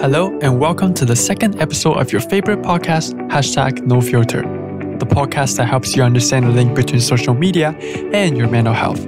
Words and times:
Hello, 0.00 0.38
and 0.40 0.58
welcome 0.58 0.94
to 0.94 1.04
the 1.04 1.14
second 1.14 1.60
episode 1.60 1.98
of 1.98 2.10
your 2.10 2.22
favorite 2.22 2.62
podcast, 2.62 3.12
hashtag 3.28 3.84
No 3.84 4.00
Filter, 4.00 4.40
the 4.96 5.04
podcast 5.04 5.58
that 5.58 5.66
helps 5.66 5.94
you 5.94 6.02
understand 6.02 6.46
the 6.46 6.50
link 6.50 6.74
between 6.74 7.02
social 7.02 7.34
media 7.34 7.76
and 8.14 8.34
your 8.34 8.48
mental 8.48 8.72
health. 8.72 9.04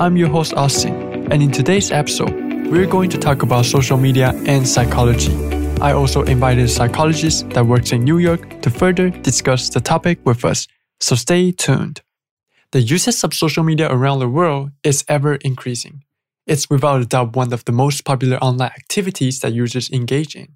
I'm 0.00 0.16
your 0.16 0.30
host, 0.30 0.54
Austin, 0.54 0.94
and 1.30 1.42
in 1.42 1.50
today's 1.50 1.90
episode, 1.90 2.32
we're 2.70 2.86
going 2.86 3.10
to 3.10 3.18
talk 3.18 3.42
about 3.42 3.66
social 3.66 3.98
media 3.98 4.32
and 4.46 4.66
psychology. 4.66 5.34
I 5.82 5.92
also 5.92 6.22
invited 6.22 6.64
a 6.64 6.68
psychologist 6.68 7.50
that 7.50 7.66
works 7.66 7.92
in 7.92 8.02
New 8.02 8.16
York 8.16 8.62
to 8.62 8.70
further 8.70 9.10
discuss 9.10 9.68
the 9.68 9.82
topic 9.82 10.18
with 10.24 10.46
us, 10.46 10.66
so 10.98 11.14
stay 11.14 11.52
tuned. 11.52 12.00
The 12.70 12.80
usage 12.80 13.22
of 13.22 13.34
social 13.34 13.64
media 13.64 13.92
around 13.92 14.20
the 14.20 14.30
world 14.30 14.70
is 14.82 15.04
ever 15.08 15.34
increasing. 15.34 16.04
It's 16.46 16.68
without 16.68 17.02
a 17.02 17.06
doubt 17.06 17.36
one 17.36 17.52
of 17.52 17.64
the 17.64 17.72
most 17.72 18.04
popular 18.04 18.36
online 18.38 18.70
activities 18.70 19.40
that 19.40 19.52
users 19.52 19.90
engage 19.90 20.34
in. 20.34 20.48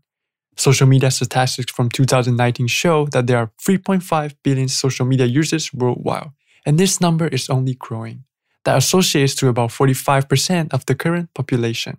Social 0.57 0.87
media 0.87 1.11
statistics 1.11 1.73
from 1.73 1.91
2019 1.91 2.67
show 2.67 3.07
that 3.13 3.27
there 3.27 3.39
are 3.39 3.53
3.5 3.65 4.35
billion 4.43 4.69
social 4.69 5.07
media 5.07 5.27
users 5.27 5.73
worldwide, 5.73 6.31
and 6.65 6.79
this 6.79 7.01
number 7.01 7.29
is 7.29 7.49
only 7.51 7.75
growing. 7.75 8.25
That 8.65 8.79
associates 8.79 9.35
to 9.37 9.49
about 9.49 9.71
45% 9.71 10.73
of 10.73 10.85
the 10.87 10.95
current 10.95 11.33
population. 11.35 11.99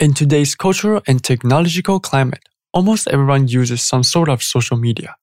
In 0.00 0.12
today's 0.12 0.54
cultural 0.54 1.02
and 1.06 1.24
technological 1.24 1.98
climate, 1.98 2.48
almost 2.74 3.08
everyone 3.08 3.48
uses 3.48 3.80
some 3.80 4.02
sort 4.02 4.28
of 4.28 4.42
social 4.42 4.76
media. 4.76 5.16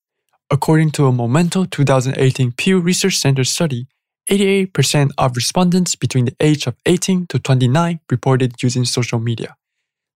According 0.50 0.92
to 0.92 1.06
a 1.06 1.12
Momento 1.12 1.66
2018 1.66 2.54
Pew 2.54 2.80
Research 2.80 3.18
Center 3.18 3.44
study, 3.44 3.88
88% 4.30 5.12
of 5.18 5.36
respondents 5.36 5.96
between 5.96 6.26
the 6.26 6.36
age 6.40 6.66
of 6.66 6.76
18 6.86 7.28
to 7.28 7.38
29 7.38 8.00
reported 8.10 8.62
using 8.64 8.86
social 8.86 9.20
media. 9.20 9.56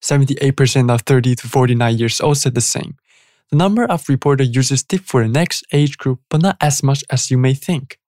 78% 0.02 0.92
of 0.92 1.02
30 1.02 1.36
to 1.36 1.48
49 1.48 1.98
years 1.98 2.22
old 2.22 2.38
said 2.38 2.56
the 2.56 2.62
same. 2.62 2.96
The 3.52 3.58
number 3.58 3.84
of 3.86 4.10
reported 4.10 4.56
users 4.56 4.84
dipped 4.84 5.06
for 5.06 5.22
the 5.22 5.30
next 5.30 5.64
age 5.72 5.98
group, 5.98 6.22
but 6.30 6.42
not 6.42 6.58
as 6.62 6.82
much 6.82 7.04
as 7.10 7.30
you 7.30 7.38
may 7.38 7.54
think. 7.54 8.00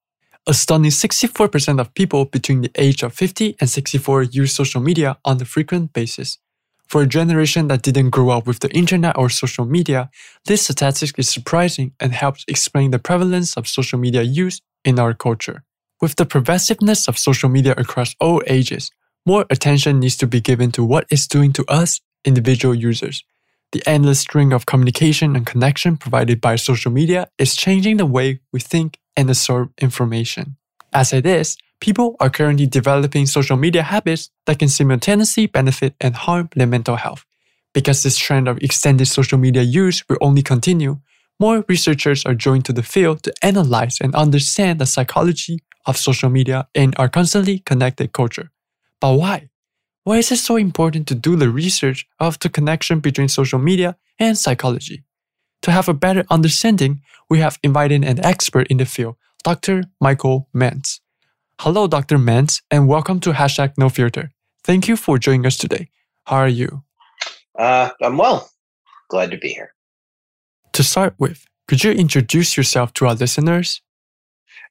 A 0.47 0.53
stunning 0.55 0.89
64% 0.89 1.79
of 1.79 1.93
people 1.93 2.25
between 2.25 2.61
the 2.61 2.71
age 2.75 3.03
of 3.03 3.13
50 3.13 3.57
and 3.59 3.69
64 3.69 4.23
use 4.23 4.53
social 4.53 4.81
media 4.81 5.17
on 5.23 5.39
a 5.39 5.45
frequent 5.45 5.93
basis. 5.93 6.39
For 6.87 7.03
a 7.03 7.07
generation 7.07 7.67
that 7.67 7.83
didn't 7.83 8.09
grow 8.09 8.31
up 8.31 8.47
with 8.47 8.59
the 8.59 8.71
internet 8.71 9.17
or 9.17 9.29
social 9.29 9.65
media, 9.65 10.09
this 10.45 10.63
statistic 10.63 11.19
is 11.19 11.29
surprising 11.29 11.93
and 11.99 12.11
helps 12.11 12.43
explain 12.47 12.89
the 12.91 12.99
prevalence 12.99 13.55
of 13.55 13.67
social 13.67 13.99
media 13.99 14.23
use 14.23 14.61
in 14.83 14.99
our 14.99 15.13
culture. 15.13 15.63
With 16.01 16.15
the 16.15 16.25
pervasiveness 16.25 17.07
of 17.07 17.19
social 17.19 17.47
media 17.47 17.75
across 17.77 18.15
all 18.19 18.41
ages, 18.47 18.89
more 19.23 19.45
attention 19.51 19.99
needs 19.99 20.17
to 20.17 20.25
be 20.25 20.41
given 20.41 20.71
to 20.71 20.83
what 20.83 21.05
it's 21.11 21.27
doing 21.27 21.53
to 21.53 21.65
us, 21.67 22.01
individual 22.25 22.73
users. 22.73 23.23
The 23.71 23.83
endless 23.85 24.19
string 24.19 24.51
of 24.51 24.65
communication 24.65 25.35
and 25.35 25.45
connection 25.45 25.97
provided 25.97 26.41
by 26.41 26.55
social 26.55 26.91
media 26.91 27.27
is 27.37 27.55
changing 27.55 27.97
the 27.97 28.07
way 28.07 28.39
we 28.51 28.59
think 28.59 28.97
and 29.15 29.29
absorb 29.29 29.73
information. 29.79 30.57
As 30.91 31.13
it 31.13 31.27
is, 31.27 31.55
people 31.79 32.15
are 32.19 32.31
currently 32.31 32.65
developing 32.65 33.27
social 33.27 33.55
media 33.55 33.83
habits 33.83 34.31
that 34.47 34.57
can 34.57 34.69
simultaneously 34.69 35.45
benefit 35.45 35.93
and 36.01 36.15
harm 36.15 36.49
their 36.55 36.65
mental 36.65 36.95
health. 36.95 37.25
Because 37.75 38.01
this 38.01 38.17
trend 38.17 38.47
of 38.47 38.57
extended 38.57 39.05
social 39.05 39.37
media 39.37 39.61
use 39.61 40.03
will 40.09 40.17
only 40.19 40.41
continue, 40.41 40.99
more 41.39 41.63
researchers 41.69 42.25
are 42.25 42.35
joined 42.35 42.65
to 42.65 42.73
the 42.73 42.83
field 42.83 43.21
to 43.23 43.33
analyze 43.43 44.01
and 44.01 44.15
understand 44.15 44.79
the 44.79 44.87
psychology 44.87 45.59
of 45.85 45.97
social 45.97 46.29
media 46.29 46.67
in 46.73 46.93
our 46.97 47.09
constantly 47.09 47.59
connected 47.59 48.13
culture. 48.13 48.51
But 48.99 49.13
why? 49.13 49.49
Why 50.03 50.17
is 50.17 50.31
it 50.31 50.37
so 50.37 50.55
important 50.55 51.07
to 51.07 51.15
do 51.15 51.35
the 51.35 51.49
research 51.49 52.07
of 52.19 52.39
the 52.39 52.49
connection 52.49 52.99
between 52.99 53.27
social 53.27 53.59
media 53.59 53.97
and 54.17 54.37
psychology? 54.37 55.03
To 55.63 55.71
have 55.71 55.87
a 55.87 55.93
better 55.93 56.23
understanding, 56.29 57.01
we 57.29 57.39
have 57.39 57.59
invited 57.61 58.03
an 58.03 58.23
expert 58.25 58.67
in 58.67 58.77
the 58.77 58.85
field, 58.85 59.15
Dr. 59.43 59.83
Michael 59.99 60.47
Mance. 60.53 61.01
Hello, 61.59 61.87
Dr. 61.87 62.17
Mance, 62.17 62.61
and 62.71 62.87
welcome 62.87 63.19
to 63.19 63.33
Hashtag 63.33 63.73
No 63.77 63.89
Filter. 63.89 64.31
Thank 64.63 64.87
you 64.87 64.95
for 64.95 65.19
joining 65.19 65.45
us 65.45 65.57
today. 65.57 65.89
How 66.25 66.37
are 66.37 66.47
you? 66.47 66.83
Uh, 67.57 67.89
I'm 68.01 68.17
well. 68.17 68.49
Glad 69.09 69.29
to 69.31 69.37
be 69.37 69.49
here. 69.49 69.73
To 70.73 70.83
start 70.83 71.13
with, 71.19 71.45
could 71.67 71.83
you 71.83 71.91
introduce 71.91 72.57
yourself 72.57 72.93
to 72.93 73.07
our 73.07 73.13
listeners? 73.13 73.81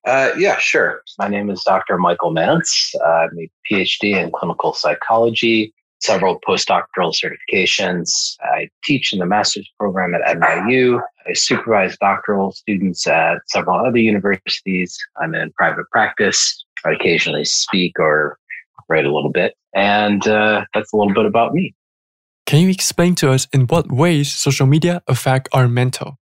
Uh, 0.06 0.30
yeah, 0.38 0.58
sure. 0.58 1.02
My 1.18 1.28
name 1.28 1.50
is 1.50 1.62
Dr. 1.62 1.98
Michael 1.98 2.30
Mance. 2.30 2.94
Uh, 3.04 3.08
I'm 3.08 3.38
a 3.38 3.50
PhD 3.70 4.16
in 4.16 4.30
clinical 4.32 4.72
psychology, 4.72 5.74
several 6.00 6.40
postdoctoral 6.40 7.14
certifications. 7.14 8.36
I 8.40 8.70
teach 8.82 9.12
in 9.12 9.18
the 9.18 9.26
master's 9.26 9.68
program 9.78 10.14
at 10.14 10.22
NYU. 10.36 11.02
I 11.28 11.34
supervise 11.34 11.96
doctoral 11.98 12.52
students 12.52 13.06
at 13.06 13.38
several 13.48 13.84
other 13.84 13.98
universities. 13.98 14.98
I'm 15.20 15.34
in 15.34 15.52
private 15.52 15.84
practice. 15.92 16.64
I 16.84 16.92
occasionally 16.92 17.44
speak 17.44 17.98
or 17.98 18.38
write 18.88 19.04
a 19.04 19.14
little 19.14 19.30
bit. 19.30 19.54
And 19.74 20.26
uh, 20.26 20.64
that's 20.72 20.92
a 20.92 20.96
little 20.96 21.14
bit 21.14 21.26
about 21.26 21.52
me. 21.52 21.74
Can 22.46 22.60
you 22.60 22.70
explain 22.70 23.14
to 23.16 23.30
us 23.30 23.46
in 23.52 23.66
what 23.66 23.92
ways 23.92 24.32
social 24.32 24.66
media 24.66 25.02
affect 25.06 25.48
our 25.52 25.68
mental? 25.68 26.18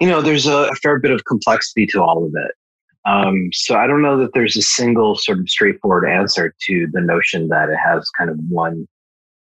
You 0.00 0.08
know, 0.08 0.22
there's 0.22 0.46
a, 0.46 0.68
a 0.68 0.74
fair 0.76 0.98
bit 1.00 1.10
of 1.10 1.24
complexity 1.24 1.86
to 1.88 2.02
all 2.02 2.24
of 2.24 2.32
it. 2.34 2.52
Um, 3.06 3.50
so 3.52 3.76
I 3.76 3.86
don't 3.86 4.02
know 4.02 4.18
that 4.18 4.34
there's 4.34 4.56
a 4.56 4.62
single 4.62 5.16
sort 5.16 5.38
of 5.38 5.48
straightforward 5.48 6.08
answer 6.08 6.54
to 6.66 6.88
the 6.92 7.00
notion 7.00 7.48
that 7.48 7.68
it 7.68 7.76
has 7.76 8.08
kind 8.10 8.30
of 8.30 8.36
one 8.48 8.88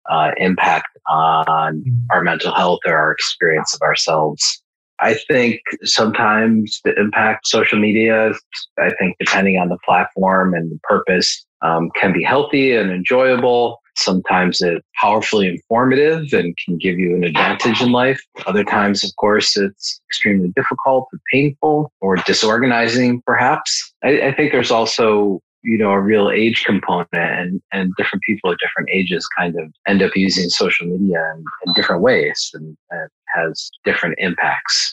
uh, 0.09 0.31
impact 0.38 0.88
on 1.09 1.81
mm-hmm. 1.81 1.94
our 2.10 2.22
mental 2.22 2.54
health 2.54 2.81
or 2.87 2.97
our 2.97 3.12
experience 3.12 3.75
of 3.75 3.82
ourselves. 3.82 4.62
I 5.00 5.15
think 5.15 5.60
sometimes 5.84 6.81
the 6.84 6.99
impact 6.99 7.47
social 7.47 7.78
media, 7.78 8.32
I 8.78 8.91
think 8.99 9.16
depending 9.19 9.59
on 9.59 9.69
the 9.69 9.78
platform 9.84 10.54
and 10.54 10.70
the 10.70 10.78
purpose, 10.82 11.47
um, 11.62 11.91
can 11.94 12.12
be 12.12 12.22
healthy 12.22 12.72
and 12.72 12.91
enjoyable. 12.91 13.79
Sometimes 13.96 14.60
it's 14.60 14.84
powerfully 15.00 15.48
informative 15.48 16.32
and 16.32 16.56
can 16.64 16.78
give 16.78 16.98
you 16.98 17.14
an 17.14 17.24
advantage 17.24 17.80
in 17.80 17.92
life. 17.92 18.20
Other 18.46 18.64
times, 18.64 19.04
of 19.04 19.14
course, 19.16 19.56
it's 19.56 20.00
extremely 20.08 20.52
difficult 20.56 21.08
or 21.12 21.18
painful 21.32 21.92
or 22.00 22.16
disorganizing, 22.16 23.22
perhaps. 23.26 23.92
I, 24.02 24.28
I 24.28 24.34
think 24.34 24.52
there's 24.52 24.70
also 24.70 25.40
you 25.62 25.76
know 25.76 25.90
a 25.90 26.00
real 26.00 26.30
age 26.30 26.64
component 26.64 27.08
and 27.12 27.60
and 27.72 27.92
different 27.96 28.22
people 28.22 28.50
at 28.50 28.58
different 28.58 28.88
ages 28.90 29.26
kind 29.38 29.54
of 29.58 29.72
end 29.86 30.02
up 30.02 30.12
using 30.16 30.48
social 30.48 30.86
media 30.86 31.22
in, 31.34 31.44
in 31.66 31.72
different 31.74 32.02
ways 32.02 32.50
and, 32.54 32.76
and 32.90 33.08
has 33.34 33.70
different 33.84 34.14
impacts 34.18 34.90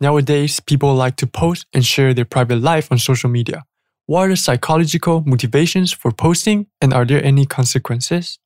nowadays 0.00 0.58
people 0.60 0.94
like 0.94 1.16
to 1.16 1.26
post 1.26 1.66
and 1.72 1.86
share 1.86 2.12
their 2.12 2.24
private 2.24 2.60
life 2.60 2.90
on 2.90 2.98
social 2.98 3.30
media 3.30 3.62
what 4.06 4.26
are 4.26 4.28
the 4.28 4.36
psychological 4.36 5.22
motivations 5.26 5.92
for 5.92 6.10
posting 6.10 6.66
and 6.80 6.92
are 6.92 7.04
there 7.04 7.24
any 7.24 7.46
consequences? 7.46 8.38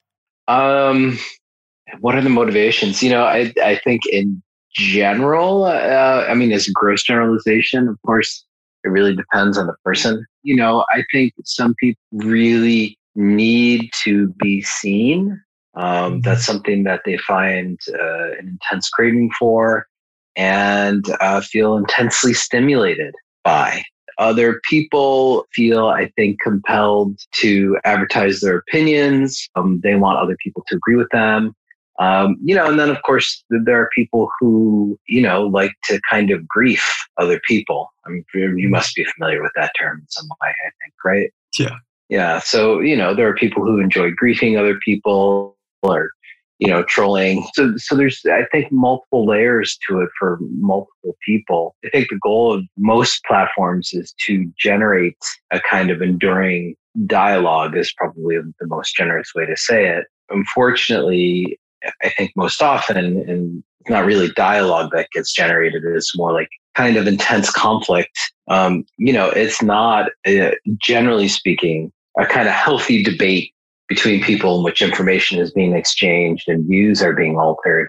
Um 0.49 1.19
what 2.01 2.15
are 2.15 2.23
the 2.23 2.31
motivations? 2.31 3.03
You 3.03 3.11
know 3.11 3.25
i 3.25 3.53
i 3.63 3.77
think 3.85 4.03
in 4.11 4.43
general 4.73 5.65
uh, 5.65 6.27
i 6.29 6.35
mean 6.35 6.53
as 6.53 6.69
a 6.69 6.73
gross 6.73 7.03
generalization. 7.03 7.89
Of 7.89 7.97
course 8.05 8.45
it 8.85 8.89
really 8.89 9.17
depends 9.17 9.59
on 9.59 9.67
the 9.67 9.75
person. 9.85 10.25
You 10.43 10.57
know 10.57 10.85
i 10.93 11.05
think 11.13 11.33
some 11.45 11.75
people 11.81 12.01
really 12.13 12.99
need 13.17 13.91
to 14.05 14.29
be 14.39 14.63
seen. 14.63 15.41
Um, 15.75 16.21
that's 16.23 16.47
something 16.47 16.85
that 16.85 17.03
they 17.05 17.19
find 17.19 17.79
uh, 17.93 18.33
an 18.39 18.49
intense 18.49 18.89
craving 18.89 19.31
for 19.39 19.87
and 20.37 21.05
uh, 21.21 21.41
feel 21.41 21.77
intensely 21.77 22.35
stimulated 22.35 23.15
by 23.45 23.83
other 24.19 24.61
people 24.69 25.47
feel, 25.55 25.89
I 25.89 26.11
think, 26.17 26.41
compelled 26.41 27.19
to 27.37 27.79
advertise 27.85 28.41
their 28.41 28.59
opinions. 28.59 29.49
Um, 29.57 29.81
they 29.83 29.95
want 29.95 30.19
other 30.19 30.37
people 30.43 30.65
to 30.69 30.77
agree 30.77 30.97
with 30.97 31.09
them. 31.11 31.55
Um, 31.99 32.37
you 32.43 32.55
know, 32.55 32.69
and 32.69 32.79
then 32.79 32.91
of 32.91 33.01
course 33.03 33.43
there 33.49 33.81
are 33.81 33.89
people 33.95 34.29
who, 34.39 34.99
you 35.09 35.23
know, 35.23 35.45
like 35.45 35.73
to 35.85 35.99
kind 36.11 36.31
of 36.31 36.47
grief 36.47 36.87
other 37.17 37.41
people. 37.49 37.91
I 38.05 38.11
mean, 38.11 38.25
you 38.35 38.69
must 38.69 38.95
be 38.95 39.05
familiar 39.05 39.43
with 39.43 39.53
that 39.57 39.73
term 39.79 40.01
in 40.01 40.09
some 40.09 40.29
way, 40.43 40.51
I 40.51 40.71
think, 40.83 40.95
right? 41.05 41.33
Yeah. 41.59 41.77
Yeah. 42.09 42.41
So, 42.41 42.81
you 42.81 42.97
know, 42.97 43.15
there 43.15 43.29
are 43.29 43.35
people 43.35 43.65
who 43.65 43.81
enjoy 43.81 44.11
griefing 44.11 44.59
other 44.59 44.79
people 44.85 45.57
or 45.83 46.11
you 46.59 46.69
know, 46.69 46.83
trolling. 46.85 47.47
So, 47.55 47.75
so 47.77 47.95
there's, 47.95 48.21
I 48.27 48.47
think, 48.51 48.73
multiple 48.73 49.27
layers 49.27 49.79
to 49.89 50.01
it 50.01 50.09
for 50.19 50.39
multiple 50.59 51.17
people. 51.25 51.77
I 51.85 51.91
think 51.91 52.09
the 52.09 52.19
goal 52.23 52.55
of 52.55 52.65
most 52.79 53.23
platforms 53.25 53.91
is 53.93 54.15
to 54.27 54.51
generate 54.59 55.19
a 55.51 55.61
kind 55.61 55.91
of 55.91 56.01
enduring 56.01 56.75
dialogue, 57.05 57.77
is 57.77 57.93
probably 57.97 58.37
the 58.39 58.67
most 58.67 58.97
generous 58.97 59.33
way 59.35 59.45
to 59.45 59.57
say 59.57 59.87
it. 59.87 60.07
Unfortunately, 60.31 61.59
I 62.03 62.09
think 62.09 62.33
most 62.37 62.63
often, 62.63 62.97
and 62.97 63.63
it's 63.81 63.91
not 63.91 64.07
really 64.07 64.31
dialogue 64.31 64.91
that 64.93 65.11
gets 65.13 65.33
generated, 65.33 65.83
it's 65.85 66.17
more 66.17 66.33
like 66.33 66.49
kind 66.75 66.97
of 66.97 67.07
intense 67.07 67.51
conflict. 67.51 68.19
Um, 68.49 68.85
you 68.99 69.13
know, 69.13 69.29
it's 69.29 69.63
not, 69.63 70.11
uh, 70.27 70.53
generally 70.81 71.29
speaking, 71.29 71.93
a 72.19 72.25
kind 72.25 72.49
of 72.49 72.55
healthy 72.55 73.03
debate 73.03 73.53
between 73.89 74.23
people 74.23 74.59
in 74.59 74.65
which 74.65 74.83
information 74.83 75.39
is 75.39 75.53
being 75.53 75.75
exchanged 75.75 76.49
and 76.49 76.67
views 76.67 77.03
are 77.03 77.13
being 77.13 77.39
altered. 77.39 77.89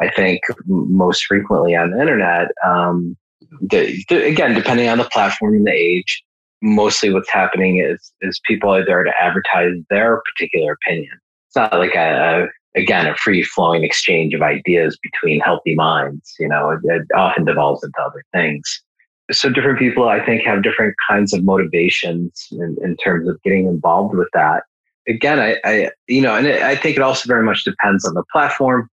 I 0.00 0.10
think 0.10 0.40
most 0.66 1.24
frequently 1.24 1.74
on 1.74 1.90
the 1.90 2.00
internet. 2.00 2.48
Um, 2.64 3.16
the, 3.60 4.04
the, 4.08 4.26
again, 4.26 4.54
depending 4.54 4.88
on 4.88 4.98
the 4.98 5.08
platform 5.12 5.54
and 5.54 5.66
the 5.66 5.72
age, 5.72 6.22
mostly 6.62 7.12
what's 7.12 7.30
happening 7.30 7.78
is 7.78 8.12
is 8.20 8.40
people 8.44 8.72
are 8.74 8.84
there 8.84 9.04
to 9.04 9.12
advertise 9.20 9.72
their 9.90 10.22
particular 10.32 10.72
opinion. 10.72 11.12
It's 11.48 11.56
not 11.56 11.72
like 11.72 11.94
a, 11.94 12.48
a 12.76 12.80
again 12.80 13.06
a 13.06 13.16
free 13.16 13.42
flowing 13.42 13.84
exchange 13.84 14.34
of 14.34 14.42
ideas 14.42 14.98
between 15.02 15.40
healthy 15.40 15.74
minds. 15.74 16.34
You 16.38 16.48
know, 16.48 16.70
it, 16.70 16.80
it 16.84 17.02
often 17.16 17.44
devolves 17.44 17.82
into 17.82 18.00
other 18.00 18.24
things. 18.32 18.82
So 19.30 19.50
different 19.50 19.78
people, 19.78 20.08
I 20.08 20.24
think, 20.24 20.42
have 20.42 20.62
different 20.62 20.94
kinds 21.08 21.34
of 21.34 21.44
motivations 21.44 22.48
in, 22.52 22.76
in 22.82 22.96
terms 22.96 23.28
of 23.28 23.40
getting 23.42 23.66
involved 23.66 24.16
with 24.16 24.28
that. 24.32 24.62
Again, 25.08 25.40
I, 25.40 25.56
I 25.64 25.90
you 26.06 26.20
know, 26.20 26.34
and 26.34 26.46
it, 26.46 26.62
I 26.62 26.76
think 26.76 26.96
it 26.96 27.02
also 27.02 27.26
very 27.26 27.42
much 27.42 27.64
depends 27.64 28.04
on 28.04 28.14
the 28.14 28.24
platform. 28.32 28.88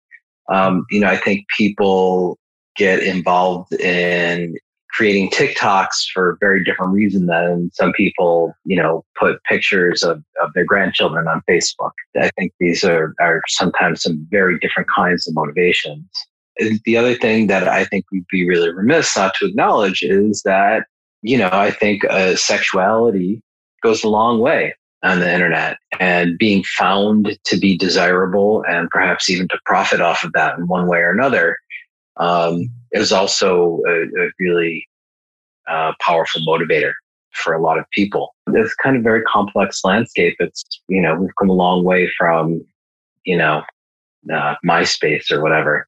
Um, 0.51 0.85
you 0.91 0.99
know, 0.99 1.07
I 1.07 1.17
think 1.17 1.45
people 1.57 2.37
get 2.75 3.01
involved 3.01 3.73
in 3.73 4.55
creating 4.93 5.29
TikToks 5.31 6.11
for 6.13 6.31
a 6.31 6.37
very 6.39 6.63
different 6.63 6.93
reason 6.93 7.25
than 7.25 7.71
some 7.73 7.91
people, 7.93 8.53
you 8.63 8.75
know, 8.75 9.03
put 9.19 9.43
pictures 9.43 10.03
of, 10.03 10.23
of 10.41 10.53
their 10.53 10.65
grandchildren 10.65 11.27
on 11.27 11.41
Facebook. 11.49 11.91
I 12.15 12.29
think 12.37 12.53
these 12.59 12.83
are, 12.83 13.15
are 13.19 13.41
sometimes 13.47 14.03
some 14.03 14.27
very 14.29 14.59
different 14.59 14.87
kinds 14.95 15.27
of 15.27 15.33
motivations. 15.33 16.05
The 16.85 16.95
other 16.95 17.15
thing 17.15 17.47
that 17.47 17.67
I 17.67 17.85
think 17.85 18.05
we'd 18.11 18.27
be 18.29 18.47
really 18.47 18.71
remiss 18.71 19.17
not 19.17 19.33
to 19.39 19.47
acknowledge 19.47 20.03
is 20.03 20.43
that, 20.43 20.85
you 21.23 21.39
know, 21.39 21.49
I 21.51 21.71
think 21.71 22.05
uh, 22.05 22.35
sexuality 22.35 23.41
goes 23.81 24.03
a 24.03 24.09
long 24.09 24.39
way 24.39 24.75
on 25.03 25.19
the 25.19 25.31
internet 25.31 25.77
and 25.99 26.37
being 26.37 26.63
found 26.63 27.37
to 27.43 27.57
be 27.57 27.77
desirable 27.77 28.63
and 28.67 28.89
perhaps 28.89 29.29
even 29.29 29.47
to 29.49 29.59
profit 29.65 29.99
off 29.99 30.23
of 30.23 30.31
that 30.33 30.57
in 30.57 30.67
one 30.67 30.87
way 30.87 30.99
or 30.99 31.11
another 31.11 31.57
um, 32.17 32.69
is 32.93 33.11
also 33.11 33.81
a, 33.87 34.03
a 34.03 34.29
really 34.39 34.87
uh, 35.67 35.91
powerful 35.99 36.41
motivator 36.47 36.93
for 37.31 37.53
a 37.53 37.61
lot 37.61 37.77
of 37.77 37.85
people. 37.91 38.33
It's 38.47 38.73
kind 38.75 38.95
of 38.95 39.03
very 39.03 39.23
complex 39.23 39.81
landscape. 39.83 40.35
It's, 40.39 40.63
you 40.87 41.01
know, 41.01 41.15
we've 41.15 41.35
come 41.37 41.49
a 41.49 41.53
long 41.53 41.83
way 41.83 42.09
from, 42.17 42.63
you 43.25 43.37
know, 43.37 43.63
uh, 44.33 44.55
MySpace 44.65 45.31
or 45.31 45.41
whatever. 45.41 45.87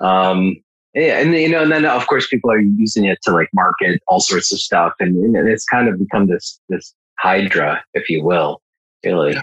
Um, 0.00 0.62
yeah, 0.94 1.20
and 1.20 1.32
you 1.34 1.48
know, 1.48 1.62
and 1.62 1.72
then 1.72 1.86
of 1.86 2.06
course 2.06 2.28
people 2.28 2.50
are 2.50 2.60
using 2.60 3.06
it 3.06 3.18
to 3.22 3.32
like 3.32 3.48
market 3.54 4.02
all 4.08 4.20
sorts 4.20 4.52
of 4.52 4.60
stuff, 4.60 4.92
and, 5.00 5.16
and 5.34 5.48
it's 5.48 5.64
kind 5.64 5.88
of 5.88 5.98
become 5.98 6.26
this 6.26 6.60
this 6.68 6.94
hydra, 7.18 7.82
if 7.94 8.08
you 8.08 8.24
will. 8.24 8.60
Really, 9.04 9.32
yeah. 9.32 9.42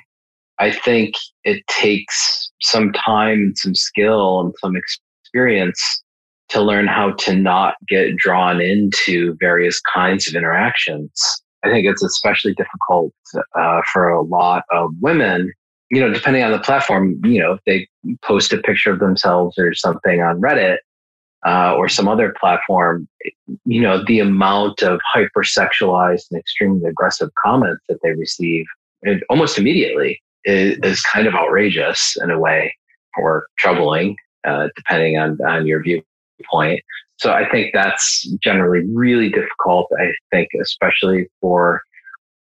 I 0.59 0.71
think 0.71 1.15
it 1.43 1.65
takes 1.67 2.51
some 2.61 2.91
time, 2.91 3.39
and 3.39 3.57
some 3.57 3.75
skill, 3.75 4.41
and 4.41 4.53
some 4.59 4.75
experience 4.75 6.03
to 6.49 6.61
learn 6.61 6.87
how 6.87 7.11
to 7.11 7.35
not 7.35 7.75
get 7.87 8.15
drawn 8.17 8.59
into 8.59 9.37
various 9.39 9.79
kinds 9.93 10.27
of 10.27 10.35
interactions. 10.35 11.11
I 11.63 11.69
think 11.69 11.85
it's 11.85 12.03
especially 12.03 12.53
difficult 12.55 13.13
uh, 13.57 13.81
for 13.91 14.09
a 14.09 14.21
lot 14.21 14.63
of 14.71 14.91
women. 15.01 15.51
You 15.91 16.01
know, 16.01 16.13
depending 16.13 16.43
on 16.43 16.51
the 16.51 16.59
platform, 16.59 17.19
you 17.23 17.39
know, 17.39 17.53
if 17.53 17.59
they 17.65 17.87
post 18.23 18.53
a 18.53 18.57
picture 18.57 18.91
of 18.91 18.99
themselves 18.99 19.57
or 19.57 19.73
something 19.73 20.21
on 20.21 20.41
Reddit 20.41 20.77
uh, 21.45 21.73
or 21.75 21.87
some 21.87 22.07
other 22.07 22.33
platform, 22.39 23.07
you 23.65 23.81
know, 23.81 24.03
the 24.05 24.19
amount 24.19 24.81
of 24.81 24.99
hypersexualized 25.15 26.23
and 26.31 26.39
extremely 26.39 26.87
aggressive 26.89 27.29
comments 27.43 27.83
that 27.87 27.99
they 28.03 28.11
receive 28.11 28.65
almost 29.29 29.57
immediately 29.57 30.21
is, 30.43 30.77
is 30.83 31.01
kind 31.01 31.27
of 31.27 31.33
outrageous 31.33 32.17
in 32.21 32.29
a 32.29 32.39
way 32.39 32.73
or 33.17 33.47
troubling, 33.57 34.15
uh, 34.45 34.67
depending 34.75 35.17
on, 35.17 35.37
on 35.47 35.65
your 35.65 35.81
viewpoint. 35.81 36.81
So 37.17 37.33
I 37.33 37.49
think 37.49 37.71
that's 37.73 38.29
generally 38.43 38.85
really 38.93 39.29
difficult. 39.29 39.89
I 39.99 40.11
think, 40.31 40.49
especially 40.61 41.27
for, 41.41 41.81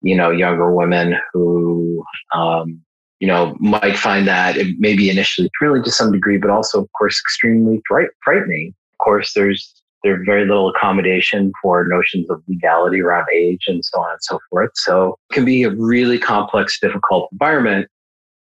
you 0.01 0.17
know, 0.17 0.31
younger 0.31 0.73
women 0.73 1.15
who, 1.33 2.05
um, 2.35 2.81
you 3.21 3.29
know, 3.29 3.57
might 3.61 3.97
find 3.97 4.27
that 4.27 4.57
it 4.57 4.75
maybe 4.79 5.09
initially 5.09 5.51
thrilling 5.59 5.85
to 5.85 5.91
some 5.91 6.11
degree, 6.11 6.39
but 6.39 6.51
also, 6.51 6.83
of 6.83 6.93
course, 6.93 7.21
extremely 7.21 7.81
fright- 7.87 8.11
frightening. 8.25 8.75
Of 9.03 9.05
course, 9.05 9.33
there's 9.35 9.83
there's 10.05 10.25
very 10.27 10.47
little 10.47 10.69
accommodation 10.69 11.53
for 11.63 11.85
notions 11.87 12.29
of 12.31 12.43
legality 12.49 13.01
around 13.01 13.27
age 13.33 13.65
and 13.67 13.85
so 13.85 14.01
on 14.01 14.13
and 14.13 14.23
so 14.23 14.39
forth. 14.51 14.71
So 14.75 15.17
it 15.31 15.35
can 15.35 15.45
be 15.45 15.63
a 15.63 15.71
really 15.71 16.19
complex, 16.19 16.79
difficult 16.81 17.29
environment. 17.33 17.89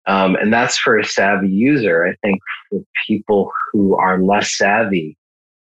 Um, 0.07 0.35
and 0.35 0.51
that's 0.51 0.77
for 0.77 0.97
a 0.97 1.05
savvy 1.05 1.49
user. 1.49 2.05
I 2.07 2.15
think 2.25 2.41
for 2.69 2.83
people 3.07 3.51
who 3.71 3.95
are 3.95 4.21
less 4.21 4.57
savvy, 4.57 5.17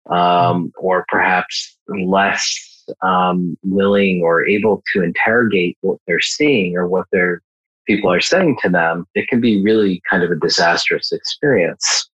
um, 0.09 0.71
or 0.77 1.05
perhaps 1.07 1.77
less 1.87 2.85
um, 3.01 3.57
willing 3.63 4.21
or 4.23 4.45
able 4.45 4.83
to 4.93 5.03
interrogate 5.03 5.77
what 5.81 5.99
they're 6.07 6.19
seeing 6.19 6.75
or 6.75 6.87
what 6.87 7.05
their 7.11 7.41
people 7.87 8.11
are 8.11 8.21
saying 8.21 8.57
to 8.63 8.69
them, 8.69 9.05
it 9.13 9.27
can 9.27 9.39
be 9.39 9.61
really 9.61 10.01
kind 10.09 10.23
of 10.23 10.31
a 10.31 10.35
disastrous 10.35 11.11
experience. 11.11 12.09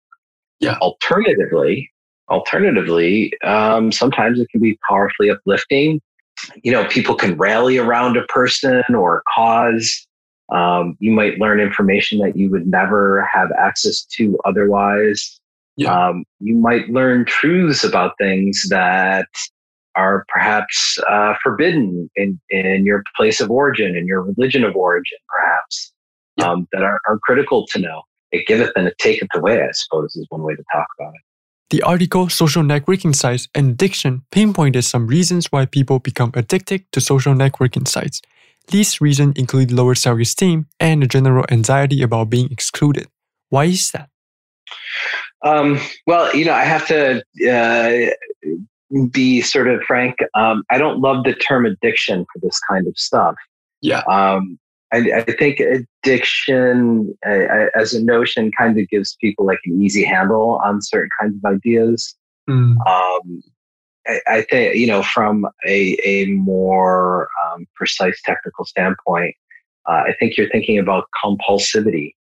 Yeah. 0.61 0.78
Alternatively, 0.78 1.90
alternatively, 2.28 3.32
um, 3.43 3.93
sometimes 3.93 4.40
it 4.40 4.49
can 4.50 4.61
be 4.61 4.78
powerfully 4.88 5.31
uplifting. 5.31 6.00
You 6.62 6.73
know, 6.73 6.87
people 6.87 7.14
can 7.14 7.37
rally 7.37 7.78
around 7.78 8.17
a 8.17 8.25
person 8.26 8.82
or 8.94 9.19
a 9.19 9.23
cause. 9.34 10.06
Um, 10.52 10.96
you 11.00 11.12
might 11.12 11.38
learn 11.38 11.61
information 11.61 12.19
that 12.20 12.37
you 12.37 12.50
would 12.50 12.67
never 12.67 13.28
have 13.32 13.50
access 13.58 14.05
to 14.17 14.38
otherwise. 14.44 15.40
Yeah. 15.76 16.08
Um, 16.08 16.25
you 16.40 16.56
might 16.56 16.88
learn 16.88 17.25
truths 17.26 17.84
about 17.84 18.12
things 18.19 18.67
that 18.70 19.28
are 19.94 20.25
perhaps 20.28 20.99
uh, 21.08 21.34
forbidden 21.43 22.11
in, 22.17 22.38
in 22.50 22.84
your 22.84 23.02
place 23.17 23.40
of 23.40 23.50
origin, 23.50 23.96
in 23.96 24.06
your 24.06 24.23
religion 24.23 24.62
of 24.62 24.76
origin, 24.76 25.19
perhaps, 25.28 25.93
yeah. 26.37 26.50
um, 26.50 26.69
that 26.73 26.82
are, 26.82 27.00
are 27.08 27.19
critical 27.20 27.67
to 27.69 27.78
know. 27.78 28.02
It 28.31 28.46
giveth 28.46 28.70
and 28.76 28.87
it 28.87 28.96
taketh 28.99 29.28
away, 29.34 29.62
I 29.62 29.73
suppose, 29.73 30.14
is 30.17 30.26
one 30.28 30.43
way 30.43 30.55
to 30.55 30.64
talk 30.73 30.87
about 30.99 31.14
it. 31.14 31.20
The 31.70 31.82
article 31.82 32.28
Social 32.28 32.62
Networking 32.62 33.14
Sites 33.14 33.48
and 33.54 33.72
Addiction 33.72 34.22
pinpointed 34.30 34.84
some 34.84 35.08
reasons 35.08 35.50
why 35.50 35.66
people 35.66 35.98
become 35.98 36.30
addicted 36.34 36.84
to 36.92 37.00
social 37.00 37.34
networking 37.34 37.88
sites. 37.88 38.22
These 38.68 39.00
reasons 39.00 39.34
include 39.36 39.72
lower 39.72 39.96
self 39.96 40.20
esteem 40.20 40.66
and 40.78 41.02
a 41.02 41.06
general 41.08 41.44
anxiety 41.50 42.02
about 42.02 42.30
being 42.30 42.50
excluded. 42.52 43.08
Why 43.48 43.64
is 43.64 43.90
that? 43.92 44.10
Um, 45.44 45.80
well, 46.06 46.35
you 46.35 46.44
know, 46.44 46.54
I 46.54 46.64
have 46.64 46.87
to 46.88 47.23
uh, 47.50 48.11
be 49.11 49.40
sort 49.40 49.68
of 49.68 49.82
frank. 49.82 50.16
Um, 50.35 50.62
I 50.70 50.78
don't 50.78 51.00
love 51.00 51.25
the 51.25 51.35
term 51.35 51.66
addiction 51.66 52.26
for 52.32 52.38
this 52.40 52.58
kind 52.68 52.87
of 52.87 52.96
stuff. 52.96 53.35
Yeah. 53.80 54.02
Um, 54.11 54.58
I, 54.97 55.19
I, 55.19 55.33
think 55.33 55.61
addiction 55.61 57.17
uh, 57.26 57.67
as 57.75 57.95
a 57.95 58.03
notion 58.03 58.50
kind 58.57 58.79
of 58.79 58.88
gives 58.88 59.17
people 59.21 59.47
like 59.47 59.59
an 59.67 59.83
easy 59.83 60.05
handle 60.05 60.61
on 60.65 60.81
certain 60.81 61.11
kinds 61.21 61.37
of 61.37 61.53
ideas. 61.53 62.15
Mm. 62.49 62.76
Um, 62.87 63.43
I, 64.07 64.21
I, 64.26 64.43
think, 64.43 64.76
you 64.76 64.87
know, 64.87 65.03
from 65.03 65.47
a, 65.67 65.99
a 66.05 66.26
more 66.26 67.29
um, 67.45 67.67
precise 67.75 68.21
technical 68.25 68.65
standpoint, 68.65 69.35
uh, 69.88 70.03
I 70.07 70.15
think 70.19 70.37
you're 70.37 70.50
thinking 70.50 70.79
about 70.79 71.05
compulsivity 71.23 72.12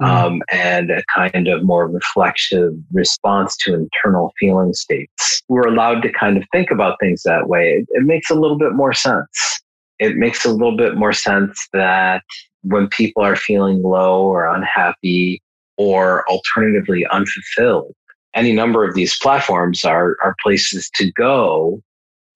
Mm-hmm. 0.00 0.26
um, 0.26 0.42
and 0.50 0.90
a 0.90 1.02
kind 1.14 1.46
of 1.46 1.62
more 1.62 1.86
reflexive 1.86 2.72
response 2.90 3.54
to 3.58 3.74
internal 3.74 4.32
feeling 4.40 4.72
states. 4.72 5.42
We're 5.48 5.68
allowed 5.68 6.00
to 6.00 6.12
kind 6.12 6.38
of 6.38 6.44
think 6.52 6.70
about 6.70 6.96
things 7.00 7.22
that 7.24 7.48
way. 7.48 7.72
It, 7.72 7.86
it 7.90 8.04
makes 8.04 8.30
a 8.30 8.34
little 8.34 8.56
bit 8.56 8.72
more 8.72 8.94
sense. 8.94 9.60
It 10.00 10.16
makes 10.16 10.44
a 10.44 10.50
little 10.50 10.76
bit 10.76 10.96
more 10.96 11.12
sense 11.12 11.68
that 11.72 12.22
when 12.62 12.88
people 12.88 13.22
are 13.22 13.36
feeling 13.36 13.82
low 13.82 14.24
or 14.24 14.52
unhappy 14.52 15.40
or 15.76 16.28
alternatively 16.28 17.06
unfulfilled, 17.06 17.94
any 18.34 18.52
number 18.52 18.84
of 18.84 18.94
these 18.94 19.18
platforms 19.18 19.84
are, 19.84 20.16
are 20.22 20.34
places 20.42 20.90
to 20.96 21.12
go 21.12 21.80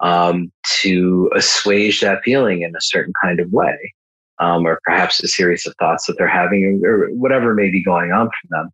um, 0.00 0.52
to 0.83 1.30
assuage 1.35 2.00
that 2.00 2.23
feeling 2.25 2.62
in 2.62 2.76
a 2.76 2.80
certain 2.80 3.12
kind 3.23 3.40
of 3.40 3.52
way 3.52 3.76
um, 4.38 4.66
or 4.66 4.80
perhaps 4.85 5.23
a 5.23 5.28
series 5.28 5.66
of 5.66 5.75
thoughts 5.78 6.06
that 6.06 6.16
they're 6.18 6.28
having 6.28 6.80
or 6.85 7.09
whatever 7.11 7.54
may 7.54 7.71
be 7.71 7.83
going 7.83 8.12
on 8.12 8.26
for 8.26 8.49
them. 8.50 8.71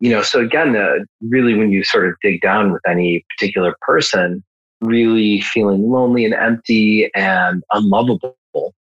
You 0.00 0.10
know, 0.10 0.22
so 0.22 0.40
again, 0.40 0.76
uh, 0.76 1.04
really 1.22 1.54
when 1.54 1.72
you 1.72 1.82
sort 1.82 2.06
of 2.06 2.14
dig 2.22 2.40
down 2.42 2.72
with 2.72 2.82
any 2.86 3.24
particular 3.36 3.74
person, 3.80 4.44
really 4.80 5.40
feeling 5.40 5.90
lonely 5.90 6.24
and 6.24 6.34
empty 6.34 7.10
and 7.14 7.62
unlovable, 7.72 8.36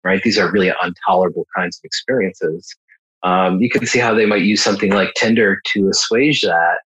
right? 0.04 0.22
These 0.22 0.38
are 0.38 0.50
really 0.50 0.72
intolerable 0.82 1.46
kinds 1.56 1.78
of 1.78 1.84
experiences. 1.84 2.74
Um, 3.22 3.60
you 3.60 3.70
can 3.70 3.86
see 3.86 3.98
how 3.98 4.14
they 4.14 4.26
might 4.26 4.42
use 4.42 4.62
something 4.62 4.92
like 4.92 5.12
Tinder 5.14 5.60
to 5.74 5.88
assuage 5.88 6.42
that 6.42 6.78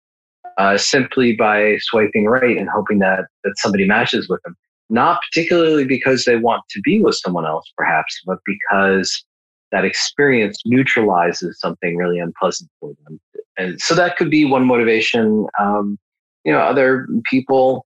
uh, 0.59 0.77
simply 0.77 1.35
by 1.35 1.79
swiping 1.81 2.27
right 2.27 2.57
and 2.57 2.69
hoping 2.69 2.99
that, 3.01 3.27
that 3.45 3.55
somebody 3.59 3.87
matches 3.87 4.29
with 4.29 4.43
them 4.43 4.57
not 4.91 5.21
particularly 5.23 5.85
because 5.85 6.25
they 6.25 6.37
want 6.37 6.63
to 6.71 6.81
be 6.81 7.01
with 7.01 7.17
someone 7.17 7.47
else, 7.47 7.71
perhaps, 7.77 8.21
but 8.27 8.39
because 8.47 9.25
that 9.73 9.85
experience 9.85 10.59
neutralizes 10.65 11.59
something 11.61 11.97
really 11.97 12.19
unpleasant 12.19 12.71
for 12.81 12.93
them. 13.05 13.21
and 13.57 13.81
so 13.81 13.95
that 13.95 14.17
could 14.17 14.31
be 14.31 14.45
one 14.45 14.65
motivation. 14.65 15.47
Um, 15.59 15.99
you 16.45 16.53
know, 16.53 16.61
other 16.61 17.09
people, 17.25 17.85